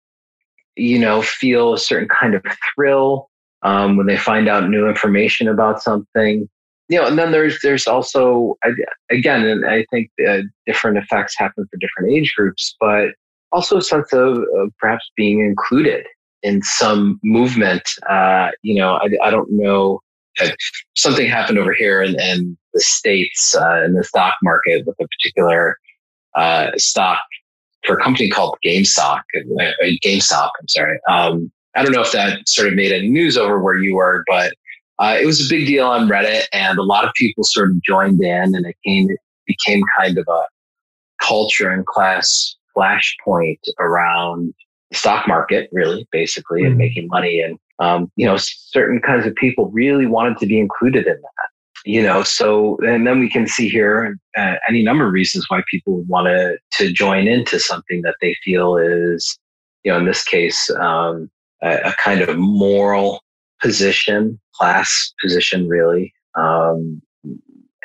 you 0.77 0.99
know, 0.99 1.23
feel 1.23 1.73
a 1.73 1.79
certain 1.79 2.09
kind 2.09 2.35
of 2.35 2.43
thrill 2.75 3.29
um, 3.63 3.97
when 3.97 4.07
they 4.07 4.17
find 4.17 4.49
out 4.49 4.69
new 4.69 4.89
information 4.89 5.49
about 5.49 5.83
something. 5.83 6.49
You 6.89 6.99
know, 6.99 7.07
and 7.07 7.19
then 7.19 7.31
there's 7.31 7.61
there's 7.63 7.87
also 7.87 8.57
again, 9.11 9.47
and 9.47 9.65
I 9.67 9.87
think 9.91 10.11
uh, 10.29 10.41
different 10.67 10.99
effects 10.99 11.35
happen 11.39 11.67
for 11.71 11.77
different 11.79 12.13
age 12.13 12.35
groups, 12.37 12.75
but 12.81 13.11
also 13.53 13.79
a 13.79 13.83
sense 13.83 14.13
of, 14.13 14.39
of 14.39 14.73
perhaps 14.79 15.11
being 15.17 15.41
included 15.41 16.07
in 16.43 16.63
some 16.63 17.21
movement. 17.23 17.83
Uh, 18.09 18.51
you 18.63 18.75
know, 18.75 18.95
I, 18.95 19.09
I 19.23 19.31
don't 19.31 19.51
know 19.51 20.01
something 20.97 21.29
happened 21.29 21.59
over 21.59 21.73
here 21.73 22.03
in, 22.03 22.19
in 22.21 22.57
the 22.73 22.81
states 22.81 23.55
uh, 23.57 23.85
in 23.85 23.95
the 23.95 24.05
stock 24.05 24.35
market 24.43 24.87
with 24.87 24.97
a 25.01 25.07
particular 25.09 25.77
uh, 26.35 26.71
stock 26.77 27.21
for 27.87 27.97
a 27.97 28.03
company 28.03 28.29
called 28.29 28.57
GameStop. 28.65 29.21
Uh, 29.37 29.73
GameStop, 30.05 30.51
I'm 30.61 30.69
sorry. 30.69 30.99
Um, 31.09 31.51
I 31.77 31.83
don't 31.83 31.93
know 31.93 32.03
if 32.03 32.13
that 32.13 32.49
sort 32.49 32.69
of 32.69 32.75
made 32.75 32.93
any 32.93 33.09
news 33.09 33.37
over 33.37 33.61
where 33.61 33.79
you 33.79 33.95
were, 33.95 34.25
but 34.27 34.55
uh, 34.99 35.17
it 35.21 35.25
was 35.25 35.45
a 35.45 35.49
big 35.49 35.67
deal 35.67 35.87
on 35.87 36.09
Reddit, 36.09 36.45
and 36.53 36.79
a 36.79 36.83
lot 36.83 37.05
of 37.05 37.13
people 37.15 37.43
sort 37.45 37.71
of 37.71 37.83
joined 37.83 38.21
in, 38.23 38.55
and 38.55 38.67
it 38.67 38.77
came 38.85 39.09
it 39.09 39.19
became 39.47 39.83
kind 39.99 40.19
of 40.19 40.27
a 40.29 40.43
culture 41.23 41.71
and 41.71 41.87
class 41.87 42.57
flashpoint 42.77 43.59
around 43.79 44.53
the 44.91 44.97
stock 44.97 45.27
market, 45.27 45.69
really, 45.73 46.07
basically, 46.13 46.63
mm-hmm. 46.63 46.69
and 46.69 46.79
making 46.79 47.09
money. 47.09 47.41
And 47.41 47.59
um, 47.79 48.11
you 48.17 48.27
know, 48.27 48.37
certain 48.37 49.01
kinds 49.01 49.27
of 49.27 49.35
people 49.37 49.71
really 49.71 50.07
wanted 50.07 50.37
to 50.39 50.47
be 50.47 50.59
included 50.59 51.07
in 51.07 51.15
that. 51.15 51.50
You 51.85 52.03
know, 52.03 52.23
so 52.23 52.77
and 52.81 53.07
then 53.07 53.21
we 53.21 53.31
can 53.31 53.47
see 53.47 53.69
here 53.69 54.17
uh, 54.37 54.55
any 54.69 54.83
number 54.83 55.07
of 55.07 55.13
reasons 55.13 55.47
why 55.49 55.63
people 55.71 56.03
want 56.03 56.27
to 56.27 56.59
to 56.79 56.93
join 56.93 57.27
into 57.27 57.59
something 57.59 58.03
that 58.03 58.17
they 58.21 58.35
feel 58.45 58.77
is, 58.77 59.39
you 59.83 59.91
know, 59.91 59.99
in 59.99 60.05
this 60.05 60.23
case, 60.23 60.71
um, 60.79 61.31
a, 61.63 61.77
a, 61.85 61.95
kind 62.03 62.21
of 62.21 62.37
moral 62.37 63.23
position, 63.63 64.39
class 64.55 65.13
position, 65.23 65.69
really, 65.69 66.13
um, 66.35 67.01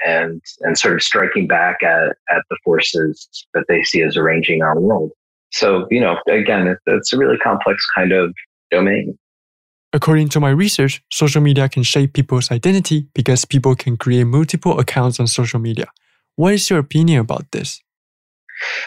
and 0.05 0.41
and 0.61 0.77
sort 0.77 0.95
of 0.95 1.01
striking 1.01 1.47
back 1.47 1.81
at 1.81 2.17
at 2.29 2.43
the 2.49 2.57
forces 2.65 3.29
that 3.53 3.63
they 3.69 3.81
see 3.83 4.01
as 4.01 4.17
arranging 4.17 4.61
our 4.61 4.77
world. 4.77 5.11
So, 5.51 5.87
you 5.89 6.01
know, 6.01 6.17
again, 6.27 6.67
it, 6.67 6.79
it's 6.85 7.13
a 7.13 7.17
really 7.17 7.37
complex 7.37 7.85
kind 7.95 8.11
of 8.11 8.33
domain. 8.71 9.17
According 9.95 10.27
to 10.29 10.41
my 10.41 10.49
research, 10.49 11.01
social 11.09 11.41
media 11.41 11.69
can 11.69 11.83
shape 11.83 12.11
people's 12.11 12.51
identity 12.51 13.07
because 13.13 13.45
people 13.45 13.75
can 13.75 13.95
create 13.95 14.25
multiple 14.25 14.77
accounts 14.77 15.21
on 15.21 15.27
social 15.27 15.57
media. 15.57 15.85
What 16.35 16.53
is 16.53 16.69
your 16.69 16.79
opinion 16.79 17.21
about 17.21 17.49
this? 17.53 17.81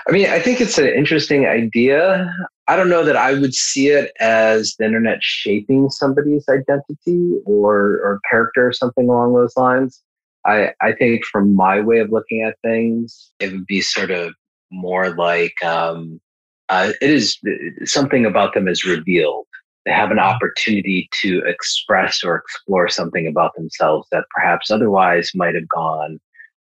I 0.06 0.12
mean, 0.12 0.28
I 0.28 0.38
think 0.38 0.60
it's 0.60 0.76
an 0.76 0.88
interesting 0.88 1.46
idea. 1.46 2.30
I 2.68 2.76
don't 2.76 2.90
know 2.90 3.04
that 3.04 3.16
I 3.16 3.32
would 3.32 3.54
see 3.54 3.88
it 3.88 4.12
as 4.20 4.74
the 4.78 4.84
internet 4.84 5.20
shaping 5.22 5.88
somebody's 5.88 6.44
identity 6.46 7.40
or, 7.46 8.00
or 8.04 8.20
character 8.30 8.66
or 8.66 8.72
something 8.74 9.08
along 9.08 9.32
those 9.32 9.56
lines. 9.56 10.02
I, 10.46 10.72
I 10.82 10.92
think 10.92 11.24
from 11.24 11.56
my 11.56 11.80
way 11.80 12.00
of 12.00 12.10
looking 12.10 12.42
at 12.42 12.56
things, 12.62 13.32
it 13.40 13.50
would 13.52 13.66
be 13.66 13.80
sort 13.80 14.10
of 14.10 14.34
more 14.70 15.16
like 15.16 15.54
um, 15.64 16.20
uh, 16.68 16.92
it 17.00 17.10
is 17.10 17.38
something 17.84 18.26
about 18.26 18.52
them 18.52 18.68
is 18.68 18.84
revealed. 18.84 19.46
They 19.88 19.94
have 19.94 20.10
an 20.10 20.18
opportunity 20.18 21.08
to 21.22 21.42
express 21.46 22.22
or 22.22 22.36
explore 22.36 22.90
something 22.90 23.26
about 23.26 23.54
themselves 23.56 24.06
that 24.12 24.24
perhaps 24.34 24.70
otherwise 24.70 25.30
might 25.34 25.54
have 25.54 25.66
gone 25.66 26.20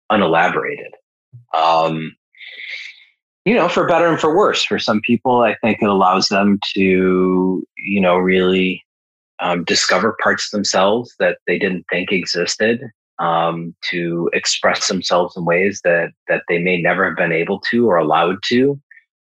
unelaborated. 0.09 0.95
Um, 1.53 2.15
you 3.45 3.55
know, 3.55 3.69
for 3.69 3.89
better 3.89 4.07
and 4.07 4.21
for 4.21 4.37
worse. 4.37 4.63
For 4.63 4.79
some 4.79 5.01
people, 5.01 5.41
I 5.41 5.57
think 5.57 5.83
it 5.83 5.89
allows 5.89 6.29
them 6.29 6.61
to, 6.75 7.65
you 7.77 8.01
know, 8.01 8.19
really 8.19 8.85
um, 9.41 9.65
discover 9.65 10.17
parts 10.23 10.47
of 10.47 10.57
themselves 10.57 11.13
that 11.19 11.39
they 11.49 11.59
didn't 11.59 11.87
think 11.91 12.13
existed, 12.13 12.81
um, 13.19 13.75
to 13.91 14.31
express 14.33 14.87
themselves 14.87 15.37
in 15.37 15.45
ways 15.45 15.81
that 15.83 16.13
that 16.29 16.45
they 16.49 16.59
may 16.59 16.81
never 16.81 17.05
have 17.05 17.17
been 17.17 17.33
able 17.33 17.59
to 17.73 17.89
or 17.89 17.97
allowed 17.97 18.37
to 18.45 18.81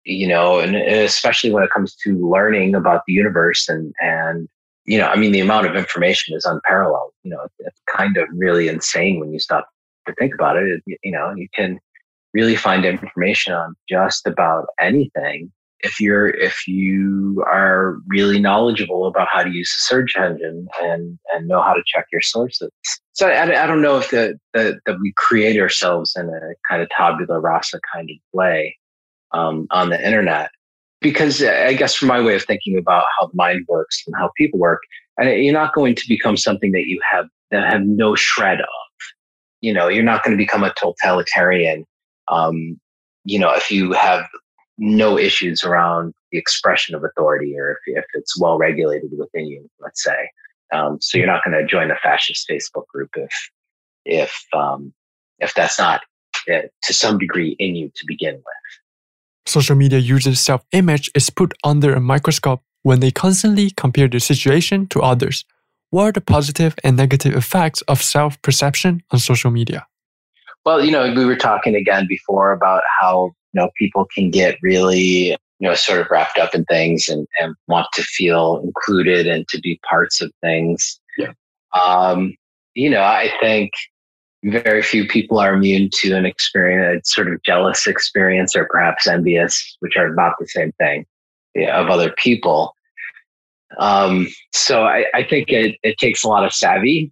you 0.05 0.27
know, 0.27 0.59
and 0.59 0.75
especially 0.75 1.51
when 1.51 1.63
it 1.63 1.71
comes 1.71 1.95
to 2.03 2.29
learning 2.29 2.75
about 2.75 3.01
the 3.07 3.13
universe 3.13 3.67
and, 3.69 3.93
and, 4.01 4.47
you 4.85 4.97
know, 4.97 5.07
I 5.07 5.15
mean, 5.15 5.31
the 5.31 5.39
amount 5.39 5.67
of 5.67 5.75
information 5.75 6.35
is 6.35 6.45
unparalleled. 6.45 7.11
You 7.23 7.31
know, 7.31 7.47
it's 7.59 7.81
kind 7.95 8.17
of 8.17 8.27
really 8.33 8.67
insane 8.67 9.19
when 9.19 9.31
you 9.31 9.39
stop 9.39 9.67
to 10.07 10.13
think 10.15 10.33
about 10.33 10.57
it. 10.57 10.83
You 10.85 11.11
know, 11.11 11.33
you 11.35 11.47
can 11.55 11.79
really 12.33 12.55
find 12.55 12.83
information 12.83 13.53
on 13.53 13.75
just 13.89 14.27
about 14.27 14.65
anything 14.79 15.51
if 15.83 15.99
you're 15.99 16.29
if 16.29 16.65
you 16.67 17.43
are 17.45 17.97
really 18.07 18.39
knowledgeable 18.39 19.05
about 19.05 19.27
how 19.31 19.43
to 19.43 19.51
use 19.51 19.71
the 19.75 19.81
search 19.81 20.15
engine 20.17 20.67
and 20.81 21.19
and 21.33 21.47
know 21.47 21.61
how 21.61 21.73
to 21.73 21.83
check 21.85 22.05
your 22.11 22.21
sources 22.21 22.71
so 23.11 23.27
i, 23.27 23.63
I 23.63 23.67
don't 23.67 23.81
know 23.81 23.97
if 23.97 24.09
that 24.11 24.37
that 24.53 24.97
we 25.01 25.13
create 25.17 25.59
ourselves 25.59 26.15
in 26.15 26.29
a 26.29 26.53
kind 26.69 26.81
of 26.81 26.89
tabula 26.89 27.39
rasa 27.39 27.79
kind 27.93 28.09
of 28.09 28.15
way 28.31 28.77
um, 29.33 29.67
on 29.71 29.89
the 29.89 30.05
internet. 30.05 30.51
Because 31.01 31.43
I 31.43 31.73
guess 31.73 31.95
from 31.95 32.07
my 32.07 32.21
way 32.21 32.35
of 32.35 32.43
thinking 32.43 32.77
about 32.77 33.03
how 33.19 33.27
the 33.27 33.35
mind 33.35 33.65
works 33.67 34.01
and 34.07 34.15
how 34.17 34.31
people 34.37 34.59
work, 34.59 34.81
and 35.17 35.29
you're 35.43 35.53
not 35.53 35.73
going 35.73 35.95
to 35.95 36.07
become 36.07 36.37
something 36.37 36.71
that 36.71 36.85
you 36.85 36.99
have 37.11 37.27
that 37.51 37.69
have 37.69 37.81
no 37.85 38.15
shred 38.15 38.61
of. 38.61 38.67
You 39.59 39.73
know, 39.73 39.89
you're 39.89 40.03
not 40.03 40.23
going 40.23 40.35
to 40.35 40.41
become 40.41 40.63
a 40.63 40.73
totalitarian. 40.73 41.85
Um, 42.29 42.79
you 43.25 43.37
know, 43.37 43.51
if 43.53 43.69
you 43.69 43.91
have 43.91 44.25
no 44.77 45.17
issues 45.17 45.63
around 45.63 46.13
the 46.31 46.37
expression 46.37 46.95
of 46.95 47.03
authority 47.03 47.57
or 47.57 47.71
if, 47.71 47.97
if 47.97 48.05
it's 48.13 48.39
well 48.39 48.57
regulated 48.57 49.11
within 49.17 49.45
you, 49.45 49.69
let's 49.79 50.03
say. 50.03 50.29
Um, 50.73 50.99
so 50.99 51.17
you're 51.17 51.27
not 51.27 51.43
going 51.43 51.59
to 51.59 51.65
join 51.65 51.91
a 51.91 51.95
fascist 52.01 52.47
Facebook 52.49 52.87
group 52.87 53.11
if 53.15 53.49
if 54.05 54.43
um, 54.53 54.93
if 55.39 55.53
that's 55.53 55.77
not 55.77 56.01
uh, 56.51 56.63
to 56.83 56.93
some 56.93 57.17
degree 57.17 57.55
in 57.59 57.75
you 57.75 57.91
to 57.95 58.05
begin 58.07 58.35
with. 58.35 58.43
Social 59.45 59.75
media 59.75 59.99
users' 59.99 60.39
self 60.39 60.63
image 60.71 61.11
is 61.15 61.29
put 61.29 61.53
under 61.63 61.93
a 61.93 61.99
microscope 61.99 62.61
when 62.83 62.99
they 62.99 63.11
constantly 63.11 63.71
compare 63.71 64.07
their 64.07 64.19
situation 64.19 64.87
to 64.87 65.01
others. 65.01 65.45
What 65.89 66.03
are 66.03 66.11
the 66.11 66.21
positive 66.21 66.75
and 66.83 66.97
negative 66.97 67.35
effects 67.35 67.81
of 67.83 68.01
self 68.01 68.41
perception 68.41 69.03
on 69.11 69.19
social 69.19 69.51
media? 69.51 69.85
Well, 70.65 70.83
you 70.83 70.91
know, 70.91 71.13
we 71.13 71.25
were 71.25 71.35
talking 71.35 71.75
again 71.75 72.05
before 72.07 72.51
about 72.51 72.83
how, 72.99 73.31
you 73.53 73.61
know, 73.61 73.69
people 73.77 74.07
can 74.15 74.31
get 74.31 74.57
really, 74.61 75.31
you 75.31 75.37
know, 75.59 75.75
sort 75.75 75.99
of 75.99 76.07
wrapped 76.09 76.37
up 76.37 76.55
in 76.55 76.63
things 76.65 77.09
and, 77.09 77.27
and 77.39 77.53
want 77.67 77.87
to 77.93 78.03
feel 78.03 78.61
included 78.63 79.27
and 79.27 79.47
to 79.49 79.59
be 79.59 79.79
parts 79.87 80.21
of 80.21 80.31
things. 80.41 80.99
Yeah. 81.17 81.33
Um, 81.73 82.35
you 82.75 82.89
know, 82.89 83.01
I 83.01 83.29
think 83.41 83.71
very 84.43 84.81
few 84.81 85.07
people 85.07 85.39
are 85.39 85.53
immune 85.53 85.89
to 86.01 86.13
an 86.13 86.25
experience, 86.25 87.09
a 87.09 87.13
sort 87.13 87.33
of 87.33 87.41
jealous 87.43 87.87
experience 87.87 88.55
or 88.55 88.67
perhaps 88.69 89.07
envious, 89.07 89.77
which 89.79 89.95
are 89.95 90.13
not 90.13 90.33
the 90.39 90.47
same 90.47 90.71
thing 90.73 91.05
yeah, 91.55 91.79
of 91.79 91.89
other 91.89 92.13
people. 92.17 92.75
Um, 93.79 94.27
so 94.53 94.83
I, 94.83 95.05
I, 95.13 95.23
think 95.23 95.49
it, 95.49 95.77
it 95.81 95.97
takes 95.97 96.23
a 96.23 96.27
lot 96.27 96.45
of 96.45 96.53
savvy 96.53 97.11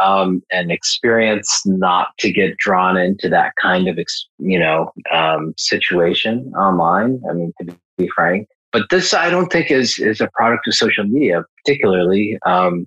um, 0.00 0.42
and 0.52 0.70
experience 0.70 1.62
not 1.64 2.08
to 2.18 2.32
get 2.32 2.56
drawn 2.58 2.96
into 2.96 3.28
that 3.30 3.54
kind 3.60 3.88
of, 3.88 3.98
you 4.38 4.58
know, 4.58 4.92
um, 5.12 5.54
situation 5.56 6.52
online. 6.56 7.20
I 7.28 7.32
mean, 7.32 7.52
to 7.60 7.76
be 7.96 8.08
frank, 8.14 8.48
but 8.72 8.88
this 8.90 9.12
I 9.12 9.30
don't 9.30 9.50
think 9.50 9.70
is 9.70 9.98
is 9.98 10.20
a 10.20 10.30
product 10.34 10.68
of 10.68 10.74
social 10.74 11.04
media, 11.04 11.42
particularly. 11.64 12.38
Um, 12.46 12.86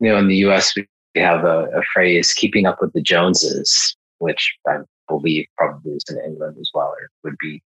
you 0.00 0.10
know, 0.10 0.18
in 0.18 0.28
the 0.28 0.36
U.S., 0.36 0.74
we 0.76 0.86
we 1.14 1.20
have 1.20 1.44
a, 1.44 1.66
a, 1.76 1.82
phrase 1.92 2.32
keeping 2.32 2.66
up 2.66 2.80
with 2.80 2.92
the 2.92 3.02
joneses 3.02 3.96
which 4.18 4.54
i 4.68 4.78
believe 5.08 5.46
probably 5.56 5.92
is 5.92 6.04
in 6.08 6.18
england 6.24 6.56
as 6.60 6.70
well 6.74 6.88
or 6.88 7.08
would 7.22 7.36
be 7.38 7.62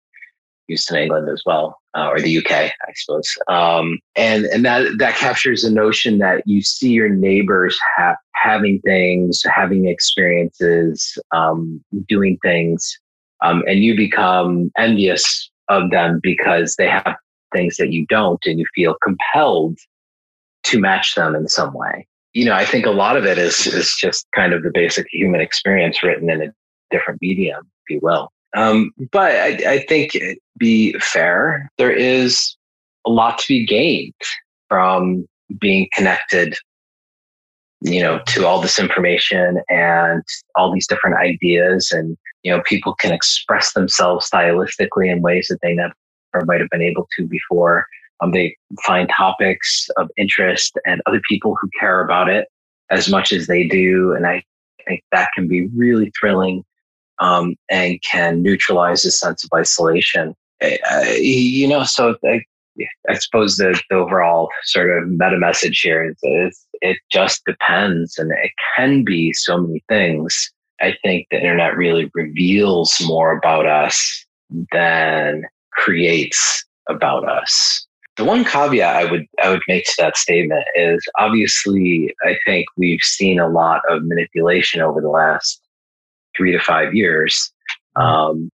used 0.68 0.90
in 0.92 0.98
england 0.98 1.30
as 1.30 1.42
well 1.46 1.78
uh, 1.96 2.08
or 2.08 2.20
the 2.20 2.38
uk 2.38 2.52
i 2.52 2.72
suppose. 2.96 3.38
Um, 3.48 4.00
and 4.16 4.46
and 4.46 4.66
that 4.66 4.98
that 4.98 5.16
captures 5.16 5.64
the 5.64 5.72
notion 5.72 6.20
that 6.20 6.44
you 6.46 6.62
see 6.62 6.92
your 6.92 7.10
neighbors 7.10 7.78
ha- 7.98 8.16
having 8.36 8.80
things 8.82 9.42
having 9.54 9.88
experiences 9.88 11.18
um, 11.32 11.84
doing 12.08 12.38
things 12.42 12.98
um, 13.42 13.64
and 13.68 13.80
you 13.80 13.96
become 13.96 14.72
envious 14.78 15.52
of 15.70 15.92
them 15.92 16.20
because 16.22 16.76
they 16.76 16.88
have 16.88 17.16
things 17.54 17.78
that 17.78 17.92
you 17.92 18.06
don't 18.08 18.46
and 18.46 18.60
you 18.60 18.66
feel 18.74 18.96
compelled 19.04 19.78
to 20.64 20.80
match 20.80 21.16
them 21.16 21.36
in 21.36 21.48
some 21.48 21.74
way 21.74 22.08
you 22.34 22.46
know, 22.46 22.54
I 22.54 22.66
think 22.66 22.86
a 22.86 22.92
lot 22.92 23.18
of 23.18 23.26
it 23.26 23.38
is 23.38 23.68
is 23.68 23.96
just 23.96 24.26
kind 24.36 24.54
of 24.54 24.64
the 24.64 24.72
basic 24.74 25.08
human 25.12 25.42
experience 25.42 26.04
written 26.04 26.30
in 26.30 26.42
a 26.42 26.54
different 26.92 27.22
medium, 27.22 27.60
if 27.86 27.96
you 27.96 28.00
will. 28.02 28.30
Um, 28.56 28.92
but 29.12 29.32
I, 29.32 29.74
I 29.74 29.86
think 29.88 30.18
be 30.58 30.94
fair, 31.00 31.72
there 31.78 31.92
is 31.92 32.56
a 33.06 33.10
lot 33.10 33.40
to 33.40 33.48
be 33.48 33.66
gained 33.66 34.14
from 34.70 35.26
being 35.60 35.88
connected, 35.96 36.56
you 37.82 38.02
know, 38.02 38.20
to 38.28 38.46
all 38.46 38.62
this 38.62 38.80
information 38.80 39.62
and 39.70 40.24
all 40.56 40.72
these 40.72 40.88
different 40.88 41.18
ideas 41.18 41.92
and 41.92 42.18
you 42.44 42.52
know, 42.52 42.62
people 42.66 42.94
can 42.96 43.12
express 43.12 43.74
themselves 43.74 44.30
stylistically 44.30 45.12
in 45.12 45.22
ways 45.22 45.48
that 45.50 45.60
they 45.62 45.74
never 45.74 45.96
might 46.46 46.60
have 46.60 46.70
been 46.70 46.82
able 46.82 47.08
to 47.18 47.26
before. 47.26 47.88
Um, 48.24 48.32
they 48.32 48.56
find 48.86 49.10
topics 49.16 49.90
of 49.98 50.10
interest 50.18 50.78
and 50.86 51.02
other 51.06 51.22
people 51.30 51.56
who 51.60 51.70
care 51.80 52.02
about 52.04 52.30
it 52.30 52.48
as 52.90 53.10
much 53.10 53.34
as 53.34 53.48
they 53.48 53.68
do. 53.68 54.14
And 54.14 54.26
I 54.26 54.44
think 54.88 55.04
that 55.12 55.30
can 55.36 55.48
be 55.48 55.68
really 55.76 56.12
thrilling 56.20 56.64
um, 57.20 57.56
and 57.70 58.02
can 58.02 58.42
neutralize 58.42 59.06
a 59.06 59.12
sense 59.12 59.44
of 59.44 59.50
isolation. 59.54 60.36
You 61.18 61.68
know, 61.68 61.84
so 61.84 62.16
I, 62.24 62.42
I 63.10 63.16
suppose 63.16 63.58
the, 63.58 63.80
the, 63.90 63.98
overall 63.98 64.50
sort 64.64 64.98
of 64.98 65.10
meta 65.10 65.38
message 65.38 65.82
here 65.82 66.14
is 66.24 66.66
it 66.82 66.98
just 67.12 67.44
depends 67.46 68.18
and 68.18 68.32
it 68.32 68.52
can 68.76 69.04
be 69.04 69.34
so 69.34 69.58
many 69.58 69.84
things. 69.90 70.52
I 70.82 70.96
think 71.04 71.28
the 71.30 71.38
internet 71.38 71.76
really 71.76 72.10
reveals 72.14 73.02
more 73.06 73.38
about 73.38 73.66
us 73.66 74.26
than 74.72 75.44
creates 75.74 76.66
about 76.88 77.28
us. 77.28 77.86
The 78.18 78.24
one 78.24 78.46
caveat 78.46 78.96
I 78.96 79.10
would 79.10 79.26
I 79.42 79.50
would 79.50 79.64
make 79.68 79.86
to 79.86 79.96
that 79.98 80.18
statement 80.18 80.64
is 80.76 81.04
obviously 81.18 82.14
I 82.24 82.38
think 82.46 82.68
we've 82.78 83.02
seen 83.02 83.40
a 83.40 83.50
lot 83.50 83.82
of 83.90 84.04
manipulation 84.04 84.82
over 84.82 85.02
the 85.02 85.10
last 85.10 85.60
three 86.38 86.52
to 86.52 86.60
five 86.60 86.94
years 86.94 87.52
um, 87.96 88.50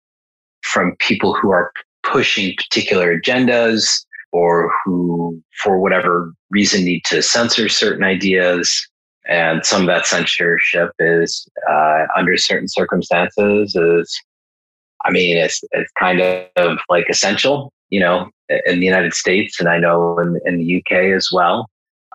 from 0.62 0.96
people 0.98 1.34
who 1.34 1.50
are 1.50 1.72
pushing 2.02 2.54
particular 2.56 3.18
agendas 3.18 4.04
or 4.32 4.72
who, 4.84 5.42
for 5.62 5.80
whatever 5.80 6.32
reason, 6.50 6.84
need 6.84 7.04
to 7.06 7.22
censor 7.22 7.68
certain 7.68 8.04
ideas. 8.04 8.86
And 9.28 9.64
some 9.64 9.82
of 9.82 9.86
that 9.88 10.06
censorship 10.06 10.90
is 10.98 11.48
uh, 11.68 12.06
under 12.16 12.36
certain 12.36 12.68
circumstances 12.68 13.74
is, 13.74 14.20
I 15.04 15.10
mean, 15.10 15.36
it's, 15.36 15.62
it's 15.72 15.90
kind 15.98 16.20
of 16.20 16.78
like 16.88 17.06
essential, 17.08 17.72
you 17.90 18.00
know, 18.00 18.30
in 18.66 18.80
the 18.80 18.86
United 18.86 19.14
States. 19.14 19.60
And 19.60 19.68
I 19.68 19.78
know 19.78 20.18
in, 20.18 20.40
in 20.44 20.58
the 20.58 20.76
UK 20.78 21.14
as 21.16 21.28
well, 21.32 21.68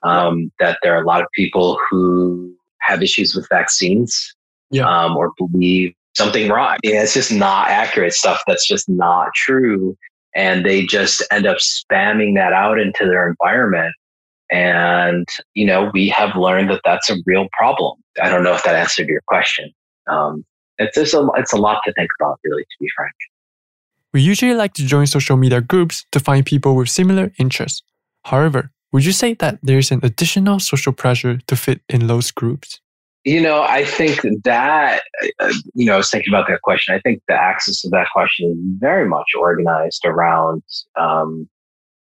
um, 0.04 0.52
that 0.60 0.80
there 0.84 0.96
are 0.96 1.02
a 1.02 1.06
lot 1.06 1.22
of 1.22 1.28
people 1.34 1.80
who 1.90 2.54
have 2.82 3.02
issues 3.02 3.36
with 3.36 3.48
vaccines 3.50 4.34
yeah. 4.72 4.88
um, 4.88 5.18
or 5.18 5.32
believe 5.38 5.94
something 6.16 6.50
wrong. 6.50 6.78
Yeah, 6.84 7.04
it's 7.04 7.14
just 7.14 7.32
not 7.32 7.70
accurate 7.70 8.14
stuff 8.14 8.42
that's 8.48 8.68
just 8.68 8.88
not 8.88 9.30
true. 9.36 9.98
And 10.36 10.66
they 10.66 10.86
just 10.86 11.24
end 11.32 11.46
up 11.46 11.58
spamming 11.58 12.36
that 12.36 12.54
out 12.54 12.80
into 12.80 13.06
their 13.06 13.30
environment. 13.30 13.94
And, 14.52 15.28
you 15.54 15.66
know, 15.66 15.90
we 15.94 16.10
have 16.10 16.36
learned 16.36 16.70
that 16.70 16.82
that's 16.84 17.10
a 17.10 17.16
real 17.26 17.48
problem. 17.58 17.98
I 18.22 18.30
don't 18.30 18.44
know 18.44 18.54
if 18.54 18.64
that 18.64 18.76
answered 18.76 19.08
your 19.08 19.22
question. 19.28 19.72
Um, 20.08 20.46
it's 20.78 20.96
just 20.96 21.14
a, 21.14 21.28
it's 21.36 21.54
a 21.54 21.58
lot 21.58 21.82
to 21.86 21.94
think 21.94 22.10
about, 22.20 22.40
really, 22.44 22.64
to 22.64 22.76
be 22.80 22.88
frank. 22.96 23.14
We 24.16 24.22
usually 24.22 24.54
like 24.54 24.74
to 24.76 24.86
join 24.86 25.08
social 25.08 25.36
media 25.36 25.60
groups 25.60 26.06
to 26.14 26.22
find 26.22 26.46
people 26.46 26.74
with 26.78 26.88
similar 26.88 27.34
interests. 27.38 27.84
However, 28.24 28.72
would 28.94 29.04
you 29.04 29.12
say 29.12 29.34
that 29.34 29.60
there's 29.62 29.92
an 29.92 30.00
additional 30.04 30.62
social 30.62 30.94
pressure 30.94 31.40
to 31.48 31.56
fit 31.58 31.82
in 31.90 32.08
those 32.08 32.32
groups? 32.32 32.80
You 33.26 33.42
know, 33.42 33.64
I 33.64 33.84
think 33.84 34.22
that, 34.46 35.04
uh, 35.42 35.54
you 35.74 35.86
know, 35.86 35.96
I 35.96 35.98
was 35.98 36.10
thinking 36.10 36.34
about 36.34 36.48
that 36.48 36.62
question. 36.62 36.96
I 36.96 37.02
think 37.02 37.24
the 37.28 37.34
axis 37.34 37.84
of 37.84 37.92
that 37.92 38.08
question 38.14 38.52
is 38.52 38.80
very 38.80 39.06
much 39.06 39.26
organized 39.38 40.06
around 40.06 40.64
um, 40.98 41.50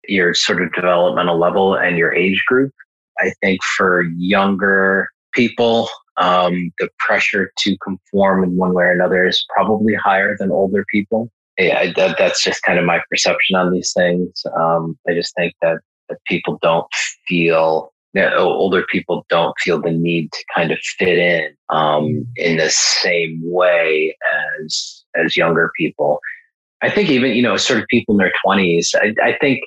your 0.08 0.34
sort 0.34 0.60
of 0.62 0.72
developmental 0.72 1.38
level 1.38 1.76
and 1.76 1.96
your 1.96 2.12
age 2.12 2.42
group. 2.48 2.72
I 3.20 3.30
think 3.40 3.62
for 3.76 4.02
younger 4.16 5.10
people, 5.32 5.88
um, 6.16 6.72
the 6.80 6.88
pressure 6.98 7.52
to 7.58 7.76
conform 7.84 8.42
in 8.42 8.56
one 8.56 8.74
way 8.74 8.86
or 8.86 8.90
another 8.90 9.28
is 9.28 9.46
probably 9.54 9.94
higher 9.94 10.36
than 10.36 10.50
older 10.50 10.84
people. 10.90 11.30
Yeah, 11.58 11.92
that, 11.96 12.16
that's 12.18 12.42
just 12.42 12.62
kind 12.62 12.78
of 12.78 12.84
my 12.84 13.00
perception 13.10 13.56
on 13.56 13.72
these 13.72 13.92
things. 13.94 14.42
Um, 14.56 14.98
I 15.08 15.14
just 15.14 15.34
think 15.34 15.54
that, 15.60 15.78
that 16.08 16.18
people 16.26 16.58
don't 16.62 16.86
feel 17.28 17.92
that 18.14 18.36
older 18.36 18.84
people 18.90 19.24
don't 19.28 19.54
feel 19.60 19.80
the 19.80 19.92
need 19.92 20.32
to 20.32 20.44
kind 20.54 20.72
of 20.72 20.78
fit 20.80 21.18
in 21.18 21.54
um, 21.68 22.26
in 22.36 22.56
the 22.56 22.70
same 22.70 23.40
way 23.44 24.16
as 24.60 25.04
as 25.16 25.36
younger 25.36 25.70
people. 25.76 26.20
I 26.82 26.90
think 26.90 27.08
even 27.10 27.32
you 27.32 27.42
know 27.42 27.56
sort 27.56 27.80
of 27.80 27.86
people 27.88 28.14
in 28.14 28.18
their 28.18 28.32
twenties. 28.44 28.94
I, 29.00 29.14
I, 29.22 29.36
think 29.40 29.60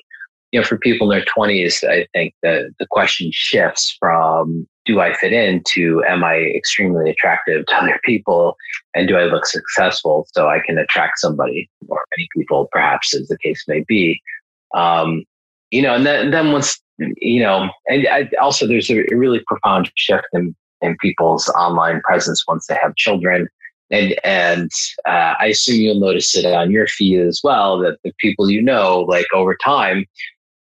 you 0.52 0.60
know 0.60 0.64
for 0.64 0.76
people 0.76 1.10
in 1.10 1.18
their 1.18 1.26
twenties, 1.26 1.82
I 1.88 2.06
think 2.12 2.34
the 2.42 2.70
the 2.78 2.86
question 2.90 3.30
shifts 3.32 3.96
from 3.98 4.66
do 4.84 5.00
I 5.00 5.14
fit 5.14 5.32
in 5.32 5.62
to 5.74 6.04
am 6.06 6.22
I 6.24 6.36
extremely 6.36 7.10
attractive 7.10 7.66
to 7.66 7.76
other 7.76 8.00
people 8.04 8.56
and 8.94 9.08
do 9.08 9.16
I 9.16 9.24
look 9.24 9.46
successful 9.46 10.26
so 10.32 10.48
I 10.48 10.60
can 10.60 10.78
attract 10.78 11.18
somebody 11.18 11.68
or 11.88 12.04
many 12.16 12.28
people 12.36 12.68
perhaps 12.70 13.14
as 13.14 13.28
the 13.28 13.38
case 13.38 13.64
may 13.66 13.84
be. 13.86 14.20
Um, 14.74 15.24
you 15.70 15.82
know, 15.82 15.94
and 15.94 16.04
then, 16.06 16.30
then 16.30 16.52
once 16.52 16.80
you 16.98 17.42
know, 17.42 17.70
and 17.88 18.06
I, 18.06 18.30
also 18.40 18.66
there's 18.66 18.90
a 18.90 19.04
really 19.10 19.40
profound 19.46 19.90
shift 19.96 20.26
in, 20.32 20.54
in 20.80 20.96
people's 20.98 21.48
online 21.50 22.00
presence 22.02 22.44
once 22.46 22.66
they 22.66 22.78
have 22.80 22.94
children. 22.96 23.48
And, 23.90 24.14
and 24.24 24.70
uh, 25.06 25.34
I 25.38 25.46
assume 25.46 25.80
you'll 25.80 26.00
notice 26.00 26.34
it 26.36 26.46
on 26.46 26.70
your 26.70 26.86
feed 26.86 27.20
as 27.20 27.40
well 27.44 27.78
that 27.80 27.98
the 28.02 28.12
people 28.18 28.50
you 28.50 28.62
know, 28.62 29.00
like 29.00 29.26
over 29.34 29.56
time, 29.56 30.06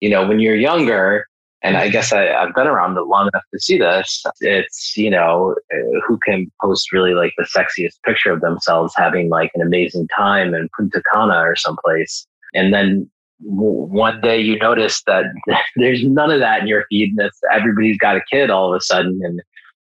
you 0.00 0.08
know, 0.10 0.26
when 0.26 0.40
you're 0.40 0.56
younger, 0.56 1.26
and 1.62 1.76
I 1.76 1.88
guess 1.88 2.12
I, 2.12 2.22
have 2.24 2.54
been 2.54 2.66
around 2.66 2.94
long 2.94 3.28
enough 3.32 3.44
to 3.52 3.60
see 3.60 3.78
this. 3.78 4.24
It's, 4.40 4.96
you 4.96 5.10
know, 5.10 5.54
uh, 5.72 6.00
who 6.06 6.18
can 6.18 6.50
post 6.60 6.92
really 6.92 7.14
like 7.14 7.32
the 7.38 7.44
sexiest 7.44 8.02
picture 8.04 8.32
of 8.32 8.40
themselves 8.40 8.92
having 8.96 9.28
like 9.28 9.52
an 9.54 9.62
amazing 9.62 10.08
time 10.16 10.54
in 10.54 10.68
Punta 10.76 11.02
Cana 11.12 11.36
or 11.36 11.54
someplace. 11.54 12.26
And 12.52 12.74
then 12.74 13.08
one 13.42 14.20
day 14.20 14.40
you 14.40 14.58
notice 14.58 15.02
that 15.06 15.24
there's 15.76 16.04
none 16.04 16.30
of 16.30 16.40
that 16.40 16.62
in 16.62 16.66
your 16.66 16.84
feed 16.88 17.14
and 17.16 17.30
everybody's 17.52 17.98
got 17.98 18.16
a 18.16 18.22
kid 18.30 18.50
all 18.50 18.72
of 18.72 18.76
a 18.76 18.80
sudden 18.80 19.20
and 19.22 19.42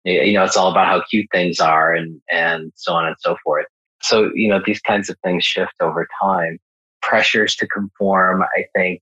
you 0.04 0.34
know 0.34 0.44
it's 0.44 0.58
all 0.58 0.72
about 0.72 0.88
how 0.88 1.04
cute 1.10 1.28
things 1.32 1.60
are 1.60 1.94
and 1.94 2.20
and 2.32 2.72
so 2.76 2.94
on 2.94 3.06
and 3.06 3.16
so 3.20 3.36
forth 3.44 3.66
so 4.02 4.32
you 4.34 4.48
know 4.48 4.62
these 4.66 4.80
kinds 4.80 5.10
of 5.10 5.18
things 5.24 5.44
shift 5.44 5.74
over 5.82 6.08
time 6.22 6.58
pressures 7.02 7.56
to 7.56 7.68
conform 7.68 8.42
i 8.42 8.64
think 8.74 9.02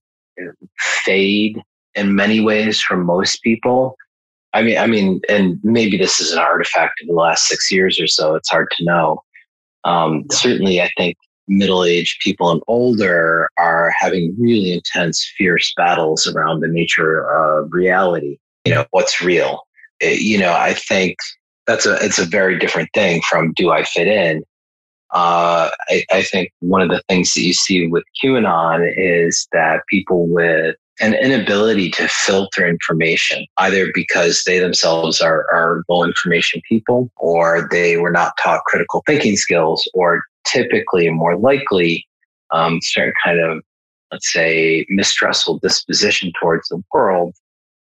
fade 0.78 1.62
in 1.94 2.14
many 2.14 2.40
ways 2.40 2.80
for 2.80 2.96
most 2.96 3.42
people 3.42 3.96
i 4.54 4.62
mean 4.62 4.78
i 4.78 4.86
mean 4.86 5.20
and 5.28 5.58
maybe 5.62 5.96
this 5.96 6.20
is 6.20 6.32
an 6.32 6.38
artifact 6.38 7.00
of 7.02 7.08
the 7.08 7.14
last 7.14 7.46
six 7.46 7.70
years 7.70 8.00
or 8.00 8.06
so 8.06 8.34
it's 8.34 8.50
hard 8.50 8.68
to 8.76 8.84
know 8.84 9.20
um, 9.84 10.24
certainly 10.30 10.80
i 10.80 10.90
think 10.96 11.16
middle-aged 11.50 12.20
people 12.20 12.50
and 12.50 12.62
older 12.68 13.48
are 13.58 13.92
having 13.98 14.34
really 14.38 14.72
intense, 14.72 15.30
fierce 15.36 15.74
battles 15.76 16.26
around 16.26 16.60
the 16.60 16.68
nature 16.68 17.28
of 17.28 17.68
reality. 17.72 18.38
You 18.64 18.74
know, 18.74 18.86
what's 18.92 19.20
real? 19.20 19.66
It, 20.00 20.06
eh, 20.06 20.18
you 20.20 20.38
know, 20.38 20.54
I 20.54 20.74
think 20.74 21.16
that's 21.66 21.86
a 21.86 21.96
it's 22.04 22.18
a 22.18 22.24
very 22.24 22.58
different 22.58 22.88
thing 22.94 23.20
from 23.28 23.52
do 23.54 23.70
I 23.70 23.82
fit 23.84 24.06
in? 24.06 24.42
Uh, 25.12 25.70
I, 25.88 26.04
I 26.12 26.22
think 26.22 26.52
one 26.60 26.82
of 26.82 26.88
the 26.88 27.02
things 27.08 27.34
that 27.34 27.42
you 27.42 27.52
see 27.52 27.88
with 27.88 28.04
QAnon 28.22 28.92
is 28.96 29.48
that 29.52 29.82
people 29.88 30.28
with 30.28 30.76
an 31.00 31.14
inability 31.14 31.90
to 31.90 32.06
filter 32.08 32.66
information, 32.66 33.46
either 33.58 33.90
because 33.94 34.44
they 34.46 34.58
themselves 34.58 35.20
are, 35.20 35.46
are 35.52 35.82
low 35.88 36.04
information 36.04 36.60
people 36.68 37.10
or 37.16 37.66
they 37.70 37.96
were 37.96 38.10
not 38.10 38.34
taught 38.42 38.64
critical 38.64 39.02
thinking 39.06 39.36
skills 39.36 39.88
or 39.94 40.22
typically 40.46 41.08
more 41.08 41.36
likely 41.36 42.06
um, 42.50 42.80
certain 42.82 43.14
kind 43.24 43.40
of, 43.40 43.62
let's 44.12 44.30
say, 44.32 44.84
mistrustful 44.90 45.58
disposition 45.58 46.32
towards 46.40 46.68
the 46.68 46.82
world, 46.92 47.34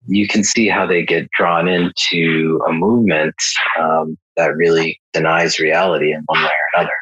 you 0.08 0.28
can 0.28 0.44
see 0.44 0.68
how 0.68 0.86
they 0.86 1.04
get 1.04 1.30
drawn 1.32 1.68
into 1.68 2.62
a 2.68 2.72
movement 2.72 3.36
um, 3.80 4.18
that 4.36 4.56
really 4.56 5.00
denies 5.14 5.60
reality 5.60 6.14
in 6.14 6.22
one 6.28 6.44
way 6.44 6.50
or 6.50 6.80
another. 6.80 6.94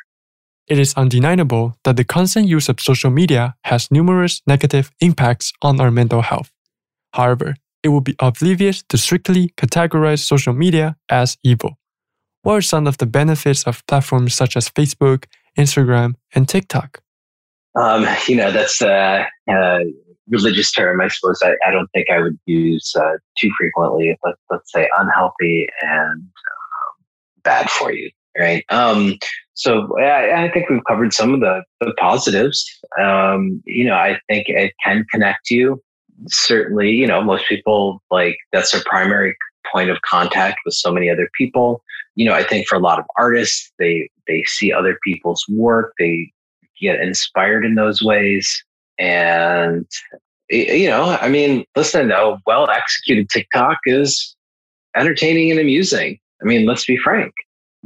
It 0.67 0.79
is 0.79 0.93
undeniable 0.95 1.77
that 1.83 1.95
the 1.97 2.03
constant 2.03 2.47
use 2.47 2.69
of 2.69 2.79
social 2.79 3.11
media 3.11 3.55
has 3.65 3.91
numerous 3.91 4.41
negative 4.47 4.91
impacts 4.99 5.53
on 5.61 5.79
our 5.79 5.91
mental 5.91 6.21
health. 6.21 6.51
However, 7.13 7.55
it 7.83 7.89
would 7.89 8.03
be 8.03 8.15
oblivious 8.19 8.83
to 8.89 8.97
strictly 8.97 9.49
categorize 9.57 10.19
social 10.19 10.53
media 10.53 10.97
as 11.09 11.37
evil. 11.43 11.77
What 12.41 12.53
are 12.55 12.61
some 12.61 12.87
of 12.87 12.97
the 12.97 13.05
benefits 13.05 13.63
of 13.63 13.85
platforms 13.87 14.33
such 14.33 14.57
as 14.57 14.69
Facebook 14.69 15.25
Instagram, 15.57 16.15
and 16.33 16.47
TikTok? 16.47 17.01
Um, 17.79 18.07
you 18.27 18.35
know, 18.35 18.51
that's 18.51 18.81
a, 18.81 19.25
a, 19.49 19.79
religious 20.29 20.71
term, 20.71 21.01
I 21.01 21.07
suppose. 21.07 21.41
I, 21.43 21.51
I 21.67 21.71
don't 21.71 21.89
think 21.93 22.09
I 22.09 22.19
would 22.19 22.37
use 22.45 22.93
uh, 22.95 23.17
too 23.37 23.51
frequently. 23.57 24.17
Let, 24.23 24.35
let's 24.49 24.71
say 24.71 24.87
unhealthy 24.97 25.67
and 25.81 26.21
um, 26.21 27.05
bad 27.43 27.69
for 27.69 27.91
you, 27.91 28.09
right? 28.37 28.63
Um, 28.69 29.17
so 29.53 29.97
I, 29.99 30.45
I, 30.45 30.51
think 30.51 30.69
we've 30.69 30.83
covered 30.85 31.13
some 31.13 31.33
of 31.33 31.39
the, 31.39 31.63
the 31.79 31.93
positives. 31.97 32.65
Um, 32.99 33.63
you 33.65 33.85
know, 33.85 33.95
I 33.95 34.19
think 34.27 34.49
it 34.49 34.73
can 34.83 35.05
connect 35.11 35.49
you. 35.49 35.81
Certainly, 36.27 36.91
you 36.91 37.07
know, 37.07 37.23
most 37.23 37.47
people 37.47 38.01
like 38.11 38.37
that's 38.51 38.71
their 38.71 38.83
primary 38.85 39.35
point 39.71 39.89
of 39.89 40.01
contact 40.01 40.59
with 40.65 40.73
so 40.73 40.91
many 40.91 41.09
other 41.09 41.29
people. 41.37 41.81
You 42.15 42.25
know, 42.25 42.33
I 42.33 42.43
think 42.43 42.67
for 42.67 42.75
a 42.75 42.79
lot 42.79 42.99
of 42.99 43.05
artists, 43.17 43.71
they 43.79 44.09
they 44.27 44.43
see 44.43 44.71
other 44.71 44.97
people's 45.03 45.43
work, 45.49 45.93
they 45.99 46.31
get 46.79 46.99
inspired 46.99 47.65
in 47.65 47.75
those 47.75 48.01
ways. 48.01 48.63
And, 48.97 49.85
you 50.49 50.87
know, 50.87 51.17
I 51.21 51.29
mean, 51.29 51.65
listen, 51.75 52.11
a 52.11 52.37
well 52.45 52.69
executed 52.69 53.29
TikTok 53.29 53.77
is 53.85 54.35
entertaining 54.95 55.51
and 55.51 55.59
amusing. 55.59 56.17
I 56.41 56.45
mean, 56.45 56.65
let's 56.65 56.85
be 56.85 56.97
frank, 56.97 57.33